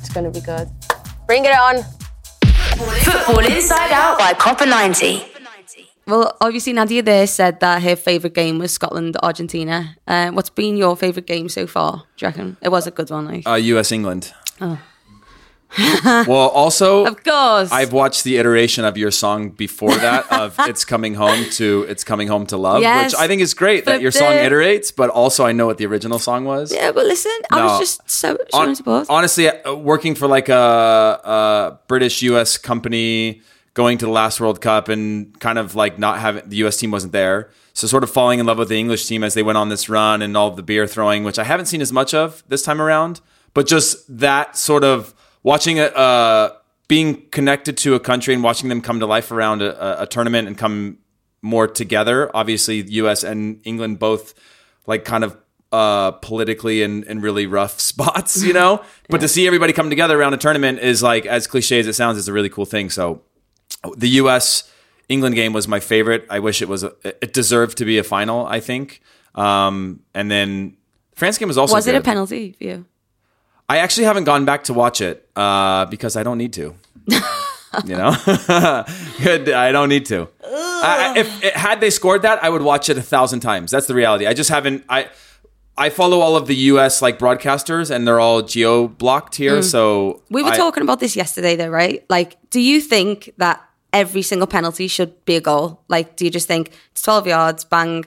[0.00, 0.68] it's going to be good.
[1.26, 1.84] Bring it on.
[3.04, 5.33] Football Inside Out by Copa 90.
[6.06, 9.96] Well, obviously Nadia there said that her favourite game was Scotland Argentina.
[10.06, 12.04] Uh, what's been your favourite game so far?
[12.16, 13.26] Do you reckon it was a good one?
[13.26, 13.90] Like, Uh, U.S.
[13.90, 14.32] England.
[14.60, 17.72] well, also, of course.
[17.72, 22.04] I've watched the iteration of your song before that of "It's Coming Home to It's
[22.04, 23.12] Coming Home to Love," Yes.
[23.12, 25.78] which I think is great that your song the- iterates, but also I know what
[25.78, 26.72] the original song was.
[26.72, 28.38] yeah, but listen, I was just so
[28.74, 29.06] support.
[29.08, 30.54] honestly, uh, working for like a,
[31.24, 32.56] a British U.S.
[32.56, 33.42] company,
[33.74, 36.76] going to the last World Cup, and kind of like not having the U.S.
[36.76, 39.42] team wasn't there, so sort of falling in love with the English team as they
[39.42, 42.14] went on this run and all the beer throwing, which I haven't seen as much
[42.14, 43.20] of this time around,
[43.52, 45.84] but just that sort of watching a.
[45.84, 46.56] Uh,
[46.86, 50.46] being connected to a country and watching them come to life around a, a, tournament
[50.46, 50.98] and come
[51.40, 52.30] more together.
[52.34, 53.24] Obviously, U.S.
[53.24, 54.34] and England both
[54.86, 55.36] like kind of
[55.72, 58.82] uh, politically in, in really rough spots, you know.
[59.08, 61.94] But to see everybody come together around a tournament is like as cliche as it
[61.94, 62.90] sounds, is a really cool thing.
[62.90, 63.22] So
[63.96, 64.70] the U.S.
[65.08, 66.26] England game was my favorite.
[66.30, 66.84] I wish it was.
[66.84, 68.46] A, it deserved to be a final.
[68.46, 69.00] I think.
[69.34, 70.76] Um, and then
[71.14, 71.74] France game was also.
[71.74, 72.84] was it a penalty for you?
[73.68, 76.74] I actually haven't gone back to watch it uh, because I don't need to.
[77.84, 78.14] you know,
[79.22, 80.28] Good, I don't need to.
[80.44, 83.70] I, if it, had they scored that, I would watch it a thousand times.
[83.70, 84.26] That's the reality.
[84.26, 84.84] I just haven't.
[84.88, 85.08] I
[85.76, 87.02] I follow all of the U.S.
[87.02, 89.62] like broadcasters, and they're all geo blocked here.
[89.62, 92.04] So We were I- talking about this yesterday, though, right?
[92.08, 93.62] Like, do you think that
[93.94, 95.80] every single penalty should be a goal?
[95.88, 98.04] Like, do you just think it's 12 yards, bang,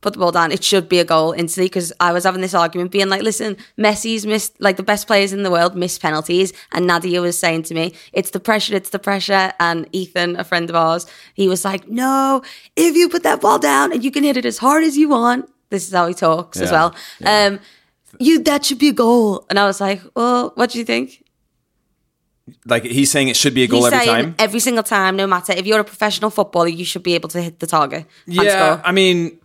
[0.00, 1.68] put the ball down, it should be a goal instantly?
[1.68, 5.32] Because I was having this argument being like, listen, Messi's missed, like, the best players
[5.32, 6.52] in the world miss penalties.
[6.72, 9.52] And Nadia was saying to me, it's the pressure, it's the pressure.
[9.58, 12.42] And Ethan, a friend of ours, he was like, no,
[12.76, 15.08] if you put that ball down and you can hit it as hard as you
[15.08, 16.94] want, this is how he talks as Yeah, well.
[17.24, 17.60] Um,
[18.18, 19.44] you that should be a goal.
[19.50, 21.22] And I was like, well, what do you think?
[22.66, 24.34] Like he's saying it should be a goal He's every saying time.
[24.38, 27.40] every single time, no matter if you're a professional footballer, you should be able to
[27.42, 28.06] hit the target.
[28.26, 28.80] Yeah.
[28.84, 29.38] I mean,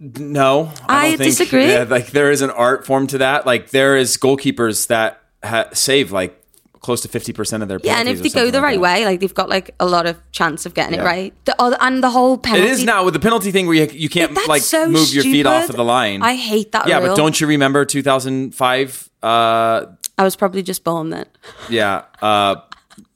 [0.00, 1.68] no, I don't think, disagree.
[1.72, 3.46] yeah, like there is an art form to that.
[3.46, 6.40] Like there is goalkeepers that ha- save like
[6.80, 7.80] close to fifty percent of their.
[7.82, 8.80] yeah, and if they go the like right that.
[8.80, 11.02] way, like they've got like a lot of chance of getting Yeah.
[11.02, 11.34] it right.
[11.46, 12.68] The other and the whole It penalty.
[12.70, 15.46] is now with the penalty thing where you, you can't like so move your feet
[15.46, 16.22] off of the line.
[16.22, 17.08] I hate that Yeah, rule.
[17.08, 19.10] but don't you remember 2005?
[19.20, 19.86] Uh,
[20.18, 21.26] I was probably just born then.
[21.70, 22.56] yeah, uh,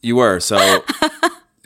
[0.00, 0.40] you were.
[0.40, 0.56] So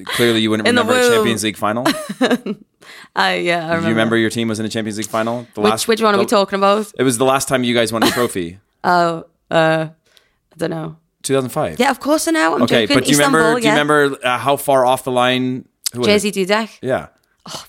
[0.04, 1.10] clearly you wouldn't In the remember a.
[1.14, 1.84] Champions League final.
[1.84, 2.56] Do
[3.16, 3.80] I yeah, I remember.
[3.88, 5.46] you remember your team was in a Champions League final?
[5.54, 6.92] The which which one are we talking about?
[6.98, 8.58] It was the last time you guys won a trophy.
[8.88, 10.96] Oh, uh, I don't know.
[11.24, 11.80] 2005.
[11.80, 12.54] Yeah, of course I know.
[12.54, 12.96] I'm Okay, joking.
[12.96, 13.60] but do you Istanbul, remember?
[13.60, 15.66] Do you remember uh, how far off the line?
[15.92, 16.30] Who Jerzy?
[16.30, 16.78] Dudek?
[16.82, 17.08] Yeah,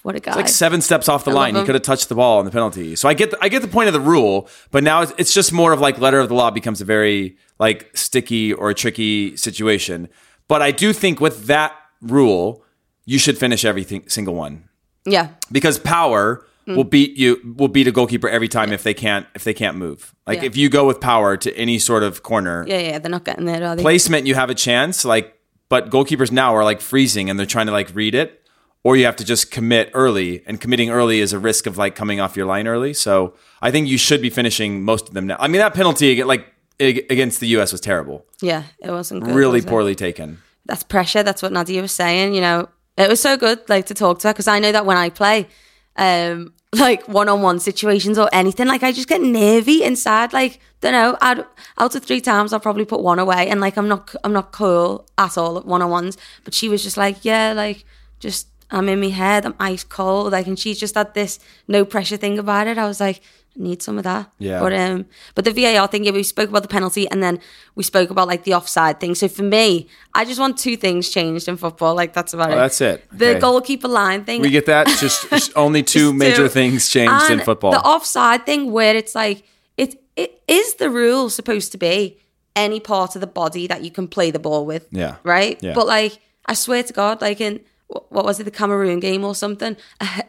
[0.04, 0.36] What a guy.
[0.36, 1.56] like seven steps off the I line.
[1.56, 2.96] He could have touched the ball on the penalty.
[2.96, 5.34] So I get the, I get the point of the rule, but now it's, it's
[5.34, 9.36] just more of like letter of the law becomes a very like sticky or tricky
[9.38, 10.10] situation.
[10.48, 12.64] But I do think with that rule,
[13.06, 14.70] you should finish every single one
[15.06, 16.76] yeah, because power Mm.
[16.76, 19.78] will beat you will beat a goalkeeper every time if they can't if they can't
[19.78, 20.14] move.
[20.28, 20.48] Like Yeah.
[20.48, 23.00] if you go with power to any sort of corner, yeah, yeah.
[23.00, 25.34] They're not getting there, placement you have a chance like
[25.70, 28.46] but goalkeepers now are like freezing and they're trying to like read it
[28.88, 31.94] or you have to just commit early and committing early is a risk of like
[32.02, 35.26] coming off your line early so i think you should be finishing most of them
[35.32, 36.44] now i mean that penalty like
[36.80, 39.36] against the us was terrible Yeah, it wasn't good.
[39.36, 39.70] really was it?
[39.74, 40.30] poorly taken
[40.70, 41.24] that's pressure.
[41.24, 42.34] That's what Nadia was saying.
[42.38, 44.86] You know, it was so good like to talk to her because I know that
[44.86, 45.48] when I play,
[45.96, 46.54] um,
[46.86, 50.34] like one-on-one situations or anything, like I just get nervy inside.
[50.34, 51.40] Like, don't know, I'd,
[51.78, 54.52] out of three times, I'll probably put one away, and like I'm not, I'm not
[54.52, 56.18] cool at all at one-on-ones.
[56.44, 57.86] But she was just like, yeah, like
[58.20, 61.86] just I'm in my head, I'm ice cold, like, and she's just had this no
[61.86, 62.78] pressure thing about it.
[62.78, 63.22] I was like.
[63.60, 64.60] I Need some of that, Yeah.
[64.60, 67.40] But um, but the VAR thing, yeah, we spoke about the penalty, and then
[67.74, 69.16] we spoke about like the offside thing.
[69.16, 71.96] So for me, I just want two things changed in football.
[71.96, 72.54] Like that's about it.
[72.54, 73.04] Oh, that's it.
[73.12, 73.40] The Okay.
[73.40, 74.42] goalkeeper line thing.
[74.44, 76.50] we get that just, just only two Just major two.
[76.50, 79.42] things changed in football The offside thing, where it's like
[79.76, 82.20] it it is the rule supposed to be
[82.56, 84.86] any part of the body that you can play the ball with.
[84.92, 85.16] Yeah.
[85.24, 85.58] Right.
[85.64, 85.74] Yeah.
[85.74, 89.36] But like, I swear to God, like in what was it, the Cameroon game or
[89.36, 90.22] something, a, he-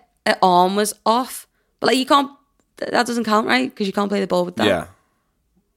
[0.42, 1.46] arm was off.
[1.80, 2.30] But like, you can't.
[2.76, 3.68] That doesn't count, right?
[3.70, 4.66] Because you can't play the ball with that.
[4.66, 4.86] Yeah.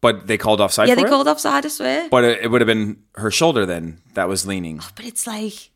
[0.02, 1.08] But they called offside Yeah, they it?
[1.08, 1.66] called offside.
[1.66, 2.10] I swear.
[2.10, 4.82] But it, it would have been her shoulder then that was leaning.
[4.96, 5.70] But it's like,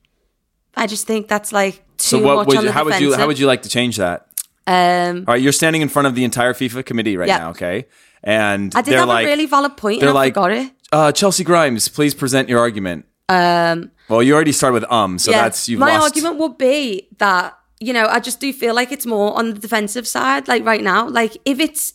[0.76, 3.28] I just think that's like too So what much would you, how would you how
[3.28, 4.28] would you like to change that?
[4.68, 7.38] Um, All right, you're standing in front of the entire FIFA committee right Yeah.
[7.38, 7.86] now, okay?
[8.24, 10.52] And I did they're have like, a really valid point, they're and I like, forgot
[10.52, 10.72] it.
[10.92, 13.06] Uh, Chelcee Grimes, please present your argument.
[13.30, 16.04] Um, well, you already started with um, so that's you've my lost.
[16.16, 19.60] argument would be that you know I just do feel like it's more on the
[19.60, 20.48] defensive side.
[20.48, 21.94] Like right now, like if it's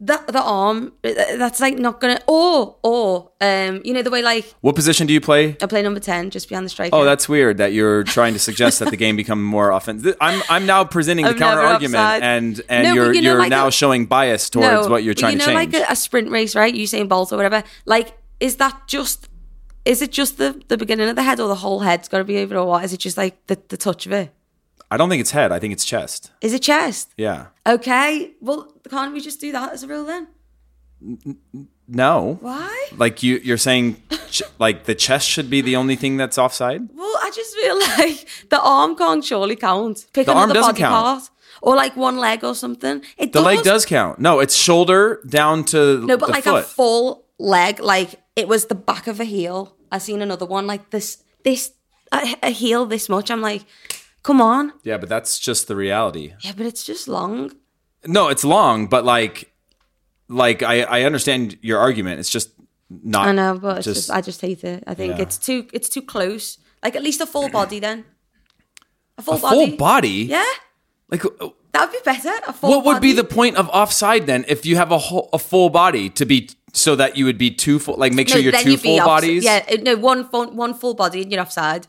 [0.00, 2.20] the the arm, uh, that's like not gonna.
[2.26, 5.56] Or or um, you know the way like What position do you play?
[5.62, 6.94] I play number ten just behind the striker.
[6.94, 10.16] Oh, that's weird that you're trying to suggest that the game become more offensive.
[10.20, 12.22] I'm I'm now presenting the I'm counter argument, offside.
[12.22, 15.14] and and No, you're you know, you're like now a- showing bias towards what you're
[15.14, 15.72] trying you know, to change.
[15.74, 16.74] You know, like a, a sprint race, right?
[16.74, 17.62] Usain Bolt or whatever.
[17.86, 19.28] Like, is that just?
[19.84, 22.24] Is it just the the beginning of the head, or the whole head's got to
[22.24, 22.84] be over, or what?
[22.84, 24.30] Is it just like the the touch of it?
[24.90, 25.50] I don't think it's head.
[25.52, 26.30] I think it's chest.
[26.40, 27.12] Is it chest?
[27.16, 27.46] Yeah.
[27.66, 28.32] Okay.
[28.40, 30.28] Well, can't we just do that as a rule then?
[31.86, 32.38] No.
[32.40, 32.88] Why?
[32.96, 33.96] Like you you're saying,
[34.30, 36.88] ch- like the chest should be the only thing that's offside.
[36.94, 40.06] Well, I just feel like the arm can't surely count.
[40.12, 41.04] Pick The arm doesn't body count.
[41.04, 41.30] part.
[41.62, 43.02] Or like one leg or something.
[43.16, 43.44] It The does.
[43.44, 44.18] leg does count.
[44.18, 46.64] No, it's shoulder down to No, but like foot.
[46.64, 49.76] a full leg, like it was the back of a heel.
[49.92, 51.72] I seen another one like this, this
[52.12, 53.30] a, a heel this much.
[53.30, 53.64] I'm like,
[54.22, 54.72] come on.
[54.82, 56.34] yeah, but that's just the reality.
[56.40, 57.52] Yeah, but it's just long.
[58.06, 59.52] No, it's long, but like,
[60.28, 62.20] like I I understand your argument.
[62.20, 62.50] It's just
[62.90, 63.28] not.
[63.28, 64.84] I know, but it's just- just, I just hate it.
[64.86, 65.22] I think Yeah.
[65.22, 66.58] it's too it's too close.
[66.82, 68.04] Like at least a full body then.
[69.16, 69.56] A full a body.
[69.68, 70.26] full body.
[70.28, 70.44] Yeah,
[71.08, 71.30] Like, uh,
[71.72, 72.32] that would be better.
[72.48, 72.70] A full.
[72.70, 75.70] what would be the point of offside then if you have a whole a full
[75.70, 78.76] body to be so that you would be two full like make sure you're 2
[78.76, 79.44] full off- bodies?
[79.44, 81.86] Yeah, no, one full one full body and you're offside.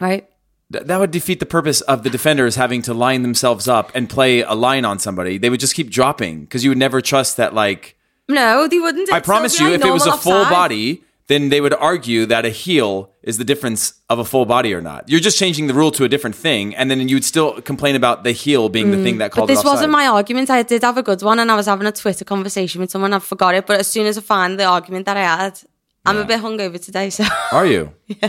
[0.00, 0.28] Right.
[0.72, 4.08] Th- that would defeat the purpose of the defenders having to line themselves up and
[4.08, 5.38] play a line on somebody.
[5.38, 7.54] They would just keep dropping because you would never trust that.
[7.54, 7.96] Like,
[8.28, 9.12] No, they wouldn't.
[9.12, 10.50] I promise you, like if it was a full offside.
[10.50, 14.74] body, then they would argue that a heel is the difference of a full body
[14.74, 15.08] or not.
[15.08, 17.96] You're just changing the rule to a different thing, and then you would still complain
[17.96, 20.50] about the heel being the thing that But this wasn't my argument.
[20.50, 23.12] I did have a good one, and I was having a Twitter conversation with someone.
[23.12, 25.60] I forgot it, but as soon as I find the argument that I had,
[26.04, 27.94] I'm a bit hungover today, so Are you?
[28.22, 28.28] Yeah.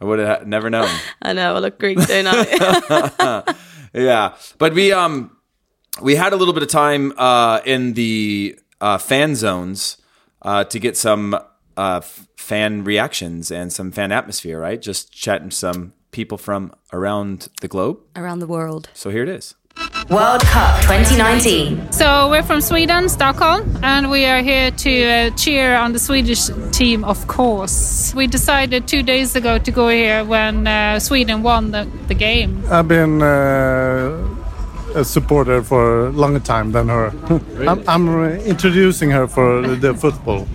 [0.00, 0.88] I would have never known.
[1.22, 3.54] I know I look Greek, don't I?
[3.92, 5.36] yeah, but we um
[6.00, 9.96] we had a little bit of time uh, in the uh, fan zones
[10.42, 11.36] uh, to get some
[11.78, 14.60] uh, f- fan reactions and some fan atmosphere.
[14.60, 17.98] Right, just chatting some people from around the globe.
[18.16, 18.88] Around the world.
[18.94, 19.54] So here it is.
[20.10, 21.92] World Cup 2019.
[21.92, 26.48] So we're from Sweden, Stockholm, and we are here to uh, cheer on the Swedish
[26.72, 28.14] team, of course.
[28.14, 32.64] We decided two days ago to go here when uh, Sweden won the, the game.
[32.70, 34.37] I've been uh,
[34.98, 37.12] a supporter for a longer time than her.
[37.68, 40.46] I'm, I'm uh, introducing her for the football,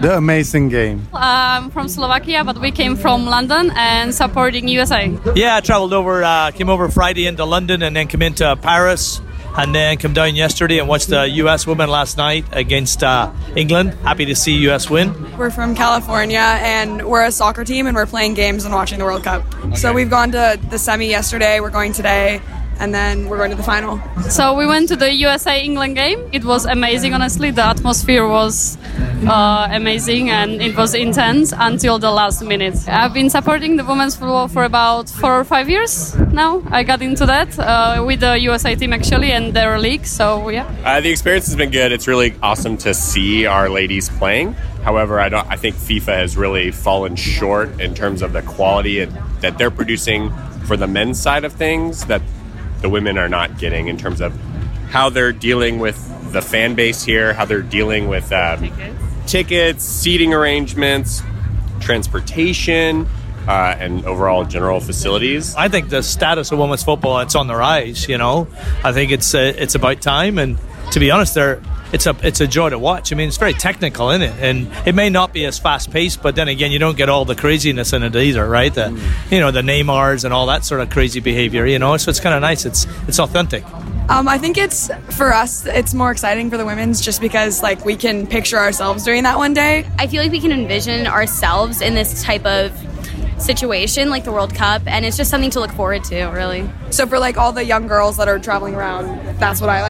[0.00, 1.06] the amazing game.
[1.12, 5.12] I'm from Slovakia, but we came from London and supporting USA.
[5.34, 9.20] Yeah, I traveled over, uh, came over Friday into London and then came into Paris
[9.56, 13.94] and then come down yesterday and watched the US women last night against uh, England.
[14.02, 15.12] Happy to see US win.
[15.36, 19.04] We're from California and we're a soccer team and we're playing games and watching the
[19.04, 19.44] World Cup.
[19.76, 22.40] So we've gone to the semi yesterday, we're going today,
[22.80, 24.00] and then we're going to the final.
[24.30, 26.28] So we went to the USA England game.
[26.32, 27.50] It was amazing, honestly.
[27.50, 28.78] The atmosphere was
[29.26, 32.76] uh, amazing and it was intense until the last minute.
[32.88, 36.62] I've been supporting the women's football for about four or five years now.
[36.70, 40.06] I got into that uh, with the USA team actually and their league.
[40.06, 40.66] So yeah.
[40.84, 41.92] Uh, the experience has been good.
[41.92, 44.54] It's really awesome to see our ladies playing.
[44.82, 45.46] However, I don't.
[45.48, 49.04] I think FIFA has really fallen short in terms of the quality
[49.42, 50.32] that they're producing
[50.64, 52.22] for the men's side of things that
[52.80, 54.34] the women are not getting in terms of
[54.90, 58.70] how they're dealing with the fan base here, how they're dealing with um,
[59.26, 61.22] tickets, seating arrangements,
[61.80, 63.06] transportation,
[63.48, 65.54] uh, and overall general facilities.
[65.54, 68.08] I think the status of women's football it's on the rise.
[68.08, 68.48] You know,
[68.84, 70.38] I think it's uh, it's about time.
[70.38, 70.58] And
[70.92, 73.12] to be honest, they're it's a it's a joy to watch.
[73.12, 76.22] I mean, it's very technical in it, and it may not be as fast paced,
[76.22, 78.72] but then again, you don't get all the craziness in it either, right?
[78.72, 78.90] The
[79.30, 81.66] you know the Neymars and all that sort of crazy behavior.
[81.66, 82.64] You know, so it's kind of nice.
[82.64, 83.64] It's it's authentic.
[84.08, 85.66] Um, I think it's for us.
[85.66, 89.36] It's more exciting for the women's just because like we can picture ourselves doing that
[89.36, 89.86] one day.
[89.98, 92.72] I feel like we can envision ourselves in this type of
[93.40, 96.68] situation, like the World Cup, and it's just something to look forward to, really.
[96.90, 99.89] So for like all the young girls that are traveling around, that's what I like.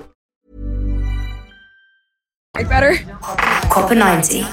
[2.55, 2.97] Like better.
[3.69, 4.43] Copa 90.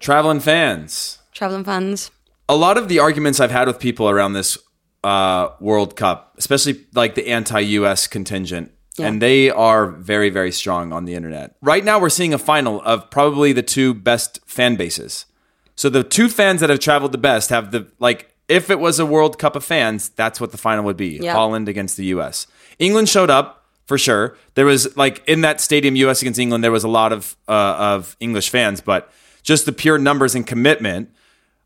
[0.00, 1.18] Traveling fans.
[1.32, 2.10] Traveling fans.
[2.48, 4.56] A lot of the arguments I've had with people around this
[5.04, 9.08] uh, World Cup, especially like the anti-US contingent, Yeah.
[9.08, 11.56] and they are very, very strong on the internet.
[11.60, 15.26] Right now, we're seeing a final of probably the two best fan bases.
[15.74, 18.32] So the two fans that have traveled the best have the like.
[18.48, 21.32] If it was a World Cup of fans, that's what the final would be: Yeah.
[21.34, 22.46] Holland against the U.S.
[22.78, 23.55] England showed up
[23.86, 24.36] for sure.
[24.54, 26.20] There was like in that stadium, U.S.
[26.20, 29.98] against England, there was a lot of uh, of English fans, but just the pure
[29.98, 31.10] numbers and commitment.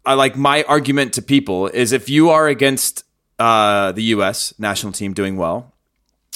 [0.04, 3.04] I like my argument to people is if you are against
[3.38, 4.54] uh, the U.S.
[4.58, 5.74] national team doing well,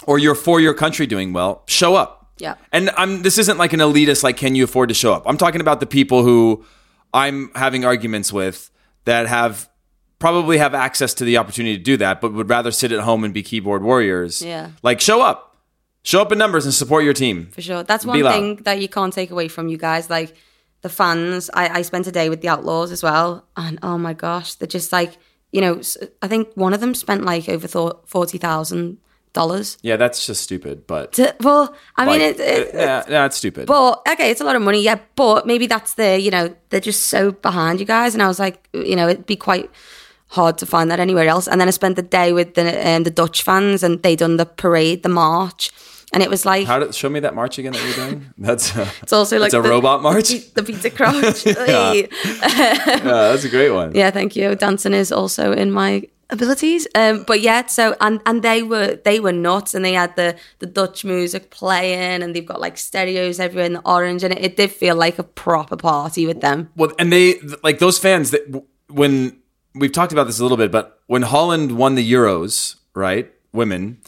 [0.06, 2.32] or you're for your country doing well, show up.
[2.38, 2.56] Yeah.
[2.72, 5.22] And I'm this isn't like an elitist like can you afford to show up?
[5.26, 6.64] I'm talking about the people who
[7.12, 8.70] I'm having arguments with
[9.04, 9.68] that have
[10.18, 13.24] probably have access to the opportunity to do that, but would rather sit at home
[13.24, 14.42] and be keyboard warriors.
[14.42, 14.70] Yeah.
[14.82, 15.53] Like show up.
[16.04, 17.48] Show up in numbers and support your team.
[17.50, 17.82] For sure.
[17.82, 20.10] That's one thing that you can't take away from you guys.
[20.10, 20.34] Like
[20.82, 23.46] the fans, I, I spent a day with the Outlaws as well.
[23.56, 25.16] And oh my gosh, they're just like,
[25.50, 25.80] you know,
[26.20, 28.98] I think one of them spent like over $40,000.
[29.82, 33.24] Yeah, that's just stupid, but To, well, I mean, like, it, it, uh, yeah, yeah,
[33.24, 33.66] it's stupid.
[33.66, 34.98] But okay, it's a lot of money, yeah.
[35.16, 38.38] But maybe that's the you know they're just so behind you guys, and I was
[38.38, 39.70] like, you know, it'd be quite
[40.28, 41.48] hard to find that anywhere else.
[41.48, 44.36] And then I spent the day with the um, the Dutch fans, and they done
[44.36, 45.70] the parade, the march,
[46.14, 48.32] and it was like How did show me that march again that you're doing?
[48.38, 50.28] That's uh, it's also like it's a the- robot march.
[50.54, 51.44] the Peter Crouch.
[51.46, 51.92] Yeah.
[51.92, 53.94] yeah, that's a great one.
[53.94, 54.54] Yeah, thank you.
[54.54, 56.86] Dancing is also in my abilities.
[56.94, 60.36] Um, but yeah, so and and they were they were nuts, and they had the
[60.58, 64.44] the Dutch music playing, and they've got like stereos everywhere in the orange, and it,
[64.44, 66.70] it did feel like a proper party with them.
[66.76, 69.36] Well, and they like those fans that when
[69.74, 73.98] we've talked about this a little bit, but when Holland won the Euros, right, women,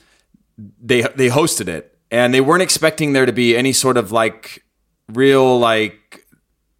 [0.59, 4.64] they they hosted it, and they weren't expecting there to be any sort of like
[5.12, 6.27] real like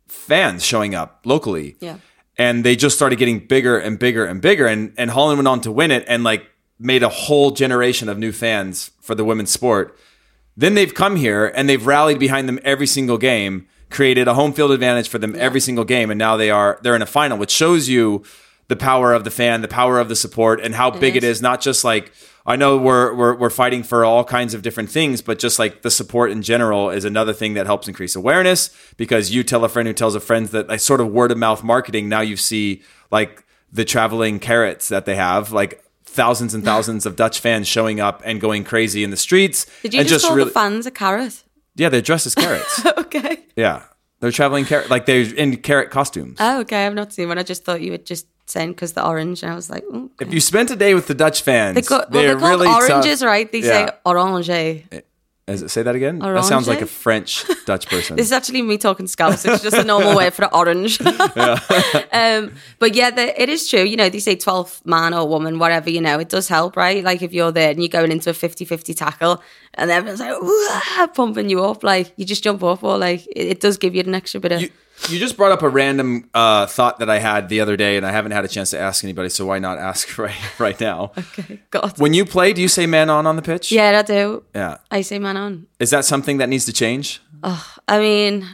[0.09, 1.77] fans showing up locally.
[1.81, 1.99] Yeah.
[2.39, 5.61] and they just started getting bigger and bigger and bigger and and Holland went on
[5.63, 6.47] to win it and like
[6.79, 9.99] made a whole generation of new fans for the women's sport.
[10.57, 14.53] Then they've come here and they've rallied behind them every single game, created a home
[14.53, 17.39] field advantage for them every single game and now they are they're in a final
[17.39, 18.23] which shows you
[18.69, 21.23] the power of the fan, the power of the support and how It big it
[21.25, 21.37] is.
[21.39, 22.13] is not just like
[22.47, 25.83] I know we're, we're we're fighting for all kinds of different things, but just like
[25.83, 29.69] the support in general is another thing that helps increase awareness because you tell a
[29.69, 32.09] friend who tells a friend that like sort of word of mouth marketing.
[32.09, 37.17] Now you see like the traveling carrots that they have, like thousands and thousands of
[37.17, 39.67] Dutch fans showing up and going crazy in the streets.
[39.83, 41.43] Did you and just, call the fans a carrot?
[41.77, 42.85] yeah, they're dressed as carrots.
[42.99, 43.45] okay.
[43.57, 43.85] yeah,
[44.21, 46.39] they're traveling carrot like they're in carrot costumes.
[46.41, 46.87] Oh, okay.
[46.87, 47.39] I've not seen one.
[47.39, 50.11] I just thought you would just saying because the orange, and I was like, oh.
[50.21, 52.61] If you spent a day with the Dutch fans, They got, well, they're they're called
[52.61, 53.27] really oranges, tough.
[53.27, 53.51] right?
[53.51, 53.87] They Yeah.
[53.87, 54.49] say orange.
[55.49, 56.19] Is it, say that again?
[56.19, 58.17] That sounds like a French Dutch person.
[58.17, 59.45] This is actually me talking Scouse.
[59.45, 61.01] It's just a normal way for the orange.
[62.13, 63.85] um, but yeah, the, it is true.
[63.85, 67.05] You know, they say 12 man or woman, whatever, you know, it does help, right?
[67.05, 69.41] Like if you're there and you're going into a 50 50 tackle
[69.75, 73.61] and everyone's like, pumping you up, like you just jump up or like it, it
[73.61, 74.63] does give you an extra bit of.
[74.63, 74.71] You,
[75.09, 78.05] you just brought up a random uh, thought that I had the other day, and
[78.07, 81.13] I haven't had a chance to ask anybody, so why not ask right right now?
[81.19, 81.99] Okay, God.
[81.99, 83.71] When you play, do you say "man on" on the pitch?
[83.73, 84.43] Yeah, I do.
[84.55, 84.79] Yeah.
[84.91, 85.67] I say man on.
[85.79, 87.21] Is that something that needs to change?
[87.43, 88.47] Oh, I mean,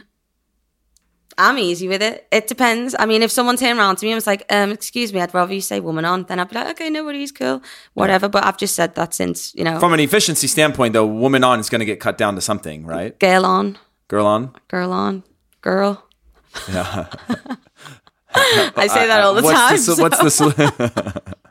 [1.37, 2.27] I'm easy with it.
[2.31, 2.95] It depends.
[2.99, 5.33] I mean, if someone turned around to me and was like, um, excuse me, I'd
[5.33, 7.63] rather you say woman on, then I'd be like, okay, no worries, cool,
[7.95, 8.29] whatever.
[8.29, 11.59] But I've just said that since, you know, From an efficiency standpoint, though, woman on
[11.59, 13.17] is going to get cut down to something, right?
[13.19, 13.79] girl on,
[14.09, 14.53] Girl on.
[14.67, 15.23] girl on,
[15.61, 16.02] girl.
[16.69, 17.07] Yeah.
[18.35, 19.75] I say that all the what's time.
[19.75, 21.33] The, so- what's the?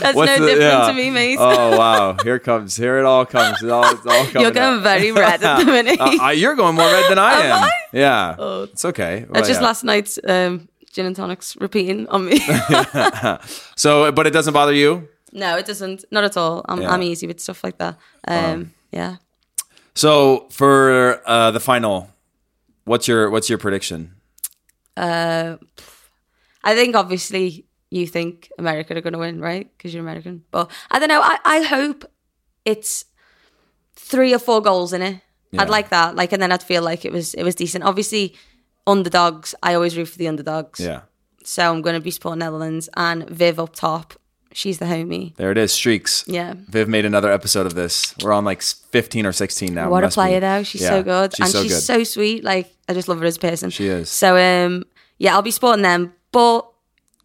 [0.00, 0.86] That's What's no the- different yeah.
[0.86, 1.36] to me, mate.
[1.38, 2.74] Oh wow, here it comes.
[2.74, 3.62] Here it all comes.
[3.62, 4.82] It all, it's all coming You're going up.
[4.82, 6.00] very red at the minute.
[6.00, 7.62] Uh, uh, you're going more red than I Am am.
[7.64, 7.70] I?
[7.92, 8.62] Yeah, Oh.
[8.62, 9.20] it's okay.
[9.20, 9.66] That's Well, just yeah.
[9.66, 12.38] last night's um, gin and tonics repeating on me.
[13.76, 15.06] so, but it doesn't bother you.
[15.32, 16.04] no, it doesn't.
[16.10, 16.64] Not at all.
[16.66, 16.90] I'm, Yeah.
[16.90, 17.98] I'm easy with stuff like that.
[18.26, 19.16] Um, yeah.
[19.94, 22.08] So for uh, the final,
[22.84, 24.14] what's your what's your prediction?
[24.96, 25.56] Uh,
[26.64, 29.70] I think obviously you think America are going to win, right?
[29.76, 30.44] Because you're American.
[30.50, 31.20] But I don't know.
[31.22, 32.10] I, I hope
[32.64, 33.04] it's
[33.94, 35.20] three or four goals in it.
[35.50, 35.62] Yeah.
[35.62, 36.16] I'd like that.
[36.16, 37.84] Like, and then I'd feel like it was it was decent.
[37.84, 38.34] Obviously,
[38.86, 39.54] underdogs.
[39.62, 40.80] I always root for the underdogs.
[40.80, 41.02] Yeah,
[41.44, 44.14] So I'm going to be supporting Netherlands and Viv up top.
[44.54, 45.34] She's the homie.
[45.36, 45.72] there it is.
[45.72, 46.24] Streaks.
[46.26, 46.54] Yeah.
[46.68, 48.14] Viv made another episode of this.
[48.22, 49.88] We're on like 15 or 16 now.
[49.90, 50.20] what a Must be.
[50.20, 50.62] player though.
[50.62, 51.34] She's Yeah, so good.
[51.36, 51.80] She's and so she's good.
[51.82, 52.44] so sweet.
[52.44, 53.70] Like I just love her as a person.
[53.70, 54.08] She is.
[54.10, 54.84] So um
[55.18, 56.12] yeah, I'll be supporting them.
[56.32, 56.68] But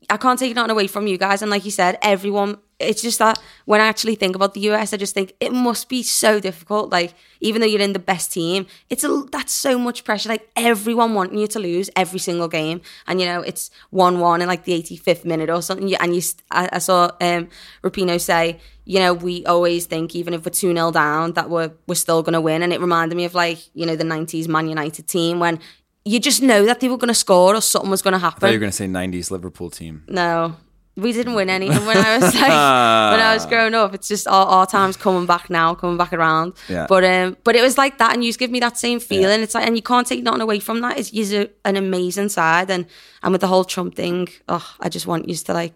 [0.10, 1.42] I can't take it nothing away from you guys.
[1.42, 4.94] And like you said, everyone it's just that when I actually think about the US,
[4.94, 6.92] I just think it must be so difficult.
[6.92, 10.30] Like, even though you're in the best team, it's a that's so much pressure.
[10.30, 12.82] Like everyone wanting you to lose every single game.
[13.08, 15.94] And you know, it's one one in like the 85th minute or something.
[15.96, 16.22] And you
[16.52, 17.48] I, I saw um
[17.84, 21.72] Rapinoe say, you know, we always think even if we're 2 0 down, that we're
[21.88, 22.62] we're still gonna win.
[22.62, 25.60] And it reminded me of like, you know, the nineties Man United team when
[26.06, 28.22] you just know that they were going to score or something was going to I
[28.22, 28.50] thought happen.
[28.50, 30.04] you were going to say 90s Liverpool team.
[30.08, 30.56] No,
[30.98, 31.70] we didn't win any.
[31.70, 34.98] And when I was like, when I was growing up, it's just our, our time's
[34.98, 36.54] coming back now, coming back around.
[36.68, 36.88] Yeah.
[36.90, 39.42] But um, but it was like that, and you just give me that same feeling.
[39.42, 40.98] It's like, and you can't take nothing away from that.
[40.98, 42.88] It's you're an amazing side, and
[43.22, 45.74] and with the whole Trump thing, oh, I just want you to like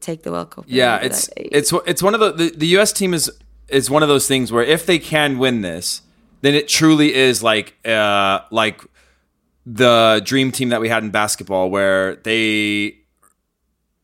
[0.00, 0.64] take the World Cup.
[0.68, 2.92] Yeah, it's like, it's it's one of the, the the U.S.
[2.92, 3.30] team is
[3.68, 6.02] is one of those things where if they can win this,
[6.42, 8.80] then it truly is like uh like
[9.66, 13.01] the dream team that we had in basketball, where they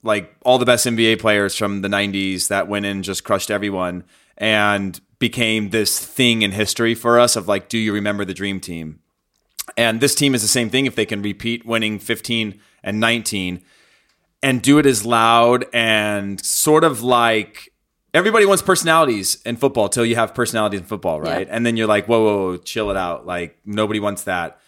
[0.02, 3.50] like all the best NBA players from the '90s that went in and just crushed
[3.50, 4.04] everyone
[4.36, 8.60] and became this thing in history for us of like, do you remember the dream
[8.60, 9.00] team?
[9.76, 13.62] And this team is the same thing if they can repeat winning 15 and 19
[14.42, 17.72] and do it as loud and sort of like
[18.14, 21.46] everybody wants personalities in football till you have personalities in football, right?
[21.46, 21.54] Yeah.
[21.54, 23.26] And then you're like, whoa, whoa, whoa, chill it out.
[23.26, 24.60] Like nobody wants that.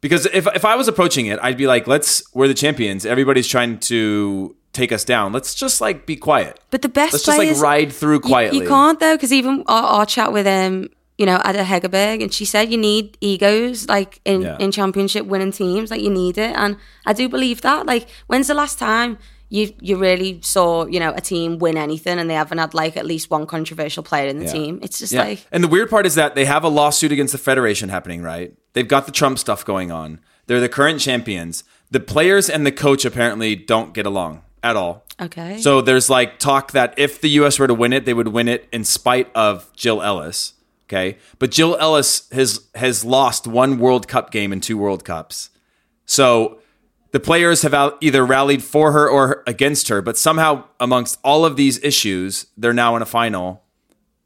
[0.00, 3.06] Because if if I was approaching it, I'd be like, let's we're the champions.
[3.06, 5.32] Everybody's trying to take us down.
[5.32, 6.58] Let's just like be quiet.
[6.70, 8.58] But the best Let's just like ride through You- quietly.
[8.60, 12.32] You, can't though, because even our, our chat with um, you know, Ada Hegerberg, and
[12.32, 14.56] she said you need egos like in Yeah.
[14.58, 17.86] in championship winning teams, like you need it, and I do believe that.
[17.86, 19.18] Like, when's the last time?
[19.50, 22.96] You, you really saw you know a team win anything and they haven't had like
[22.96, 24.52] at least one controversial player in the Yeah.
[24.52, 24.78] team.
[24.82, 25.24] It's just Yeah.
[25.24, 28.22] like and the weird part is that they have a lawsuit against the federation happening,
[28.22, 28.54] right?
[28.72, 30.20] They've got the Trump stuff going on.
[30.46, 31.64] They're the current champions.
[31.90, 35.04] The players and the coach apparently don't get along at all.
[35.20, 35.58] okay.
[35.58, 38.48] So there's like talk that if the US were to win it, they would win
[38.48, 40.54] it in spite of Jill Ellis.
[40.84, 41.18] Okay.
[41.38, 45.50] But Jill Ellis has has lost one World Cup game in two World Cups.
[46.04, 46.58] So
[47.12, 51.56] the players have either rallied for her or against her, but somehow amongst all of
[51.56, 53.62] these issues, they're now in a final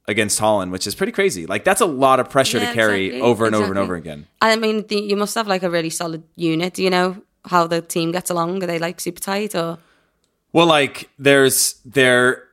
[0.09, 1.47] against Holland, which is pretty crazy.
[1.47, 3.95] Like that's a lot of pressure Yeah, to carry exactly, over and over and over
[3.95, 4.27] again.
[4.41, 6.75] I mean, the, you must have like a really solid unit.
[6.75, 8.63] Do you know how the team gets along?
[8.63, 9.79] Are they like super tight or?
[10.57, 12.45] Well, like there's there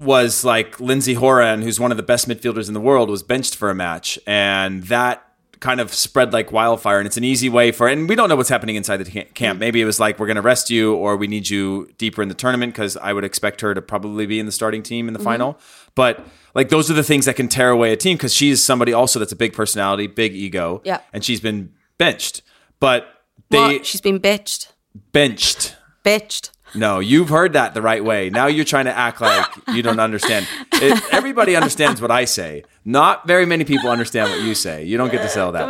[0.00, 3.54] was like Lindsey Horan, who's one of the best midfielders in the world, was benched
[3.54, 5.22] for a match, and that
[5.60, 6.98] kind of spread like wildfire.
[6.98, 9.60] And it's an easy way for, and we don't know what's happening inside the camp.
[9.60, 12.28] Maybe it was like we're going to rest you, or we need you deeper in
[12.28, 15.14] the tournament because I would expect her to probably be in the starting team in
[15.14, 15.26] the mm-hmm.
[15.26, 15.60] final.
[15.94, 16.26] But
[16.56, 19.20] like those are the things that can tear away a team because she's somebody also
[19.20, 20.98] that's a big personality, big ego, Yeah.
[21.12, 22.42] and she's been benched.
[22.80, 23.06] But
[23.50, 23.86] they What?
[23.86, 24.72] She's been bitched.
[25.12, 25.76] benched.
[26.04, 26.50] Bitched.
[26.76, 28.30] No, you've heard that the right way.
[28.30, 30.46] Now you're trying to act like you don't understand.
[30.74, 32.64] It, everybody understands what I say.
[32.84, 34.84] Not very many people understand what you say.
[34.84, 35.62] You don't get to sell that.
[35.62, 35.68] on,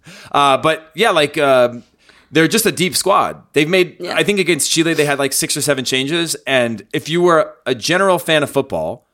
[0.32, 1.82] Uh, but yeah, like um,
[2.30, 3.42] they're just a deep squad.
[3.52, 3.96] They've made.
[4.00, 4.14] Yeah.
[4.16, 6.34] I think against Chile they had like six or seven changes.
[6.46, 9.06] And if you were a general fan of football,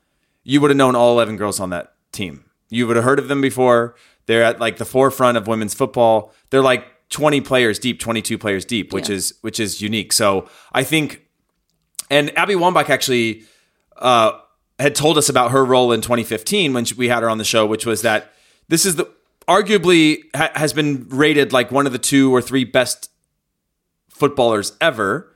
[0.45, 2.45] you would have known all eleven girls on that team.
[2.71, 3.95] You would have heard of them before.
[4.27, 6.33] They're at like the forefront of women's football.
[6.51, 9.17] They're like 20 players deep, 22 players deep, which Yeah.
[9.17, 10.13] is which is unique.
[10.13, 11.23] So I think,
[12.11, 13.45] and Abby Wambach actually
[13.97, 14.33] uh,
[14.79, 17.45] had told us about her role in 2015 when she, we had her on the
[17.45, 18.33] show, which was that
[18.69, 19.07] this is the
[19.49, 23.11] arguably ha- has been rated like one of the two or three best
[24.11, 25.35] footballers ever.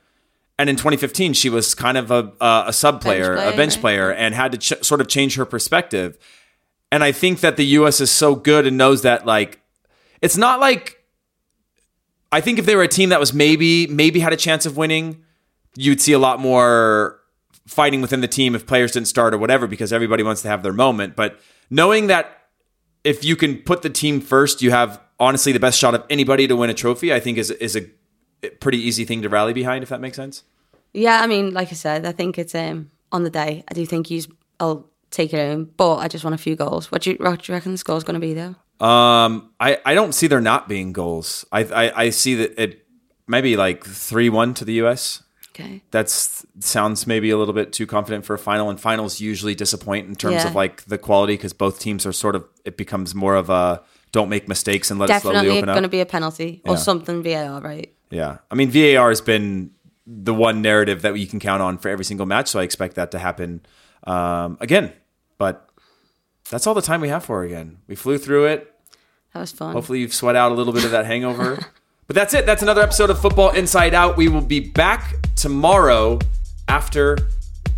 [0.59, 3.73] And in 2015, she was kind of a a, a sub player, player, a bench
[3.75, 3.81] right?
[3.81, 6.17] player, and had to ch- sort of change her perspective.
[6.91, 7.99] And I think that the U.S.
[7.99, 9.59] is so good and knows that like
[10.21, 11.02] it's not like
[12.33, 14.75] I think if they were a team that was maybe maybe had a chance of
[14.75, 15.23] winning,
[15.75, 17.19] you'd see a lot more
[17.67, 20.63] fighting within the team if players didn't start or whatever because everybody wants to have
[20.63, 21.15] their moment.
[21.15, 22.47] But knowing that
[23.03, 26.47] if you can put the team first, you have honestly the best shot of anybody
[26.47, 27.13] to win a trophy.
[27.13, 29.83] I think is is a pretty easy thing to rally behind.
[29.83, 30.43] If that makes sense.
[30.91, 33.63] Yeah, I mean, like I said, I think it's um, on the day.
[33.67, 34.27] I do think he's.
[34.59, 36.91] I'll take it home, but I just want a few goals.
[36.91, 38.55] What do you, what do you reckon the score's going to be though?
[38.79, 41.45] Um, I, I don't see there not being goals.
[41.51, 42.85] I I, I see that it
[43.27, 45.23] maybe like three one to the U.S.
[45.51, 45.83] Okay.
[45.91, 50.07] That's sounds maybe a little bit too confident for a final, and finals usually disappoint
[50.07, 50.47] in terms Yeah.
[50.47, 53.83] of like the quality because both teams are sort of it becomes more of a
[54.11, 55.73] don't make mistakes and let it slowly Definitely open up.
[55.75, 56.79] going to be a penalty or Yeah.
[56.79, 57.93] something VAR, right?
[58.09, 58.37] Yeah.
[58.51, 59.71] I mean, VAR has been
[60.05, 62.47] the one narrative that you can count on for every single match.
[62.49, 63.61] So I expect that to happen
[64.05, 64.91] um, again.
[65.39, 65.67] But
[66.49, 67.77] that's all the time we have for again.
[67.87, 68.73] We flew through it.
[69.33, 69.73] That was fun.
[69.73, 71.57] Hopefully, you've sweat out a little bit of that hangover.
[72.07, 72.45] but that's it.
[72.45, 74.17] That's another episode of Football Inside Out.
[74.17, 76.19] We will be back tomorrow
[76.67, 77.17] after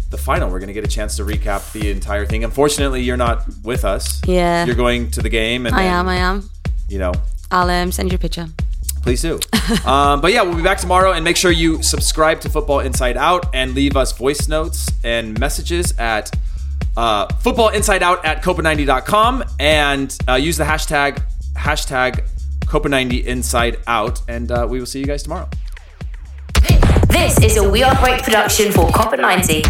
[0.09, 0.49] the final.
[0.49, 2.43] We're going to get a chance to recap the entire thing.
[2.43, 4.21] Unfortunately, you're not with us.
[4.27, 4.65] Yeah.
[4.65, 5.65] You're going to the game.
[5.65, 6.09] And I then, am.
[6.09, 6.49] I am.
[6.89, 7.13] You know,
[7.51, 8.47] I'll um, send you a picture.
[9.01, 9.39] Please do.
[9.85, 13.17] um, but yeah, we'll be back tomorrow and make sure you subscribe to Football Inside
[13.17, 16.35] Out and leave us voice notes and messages at
[16.97, 21.21] uh, out at copa90.com and uh, use the hashtag
[21.53, 22.27] hashtag
[22.65, 25.47] copa90 inside out and uh, we will see you guys tomorrow.
[27.07, 29.63] This is a We Are Great production for Copa 90.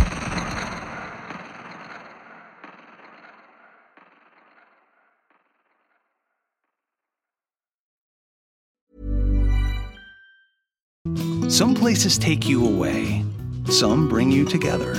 [11.50, 13.24] Some places take you away,
[13.70, 14.96] some bring you together.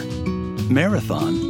[0.71, 1.46] Marathon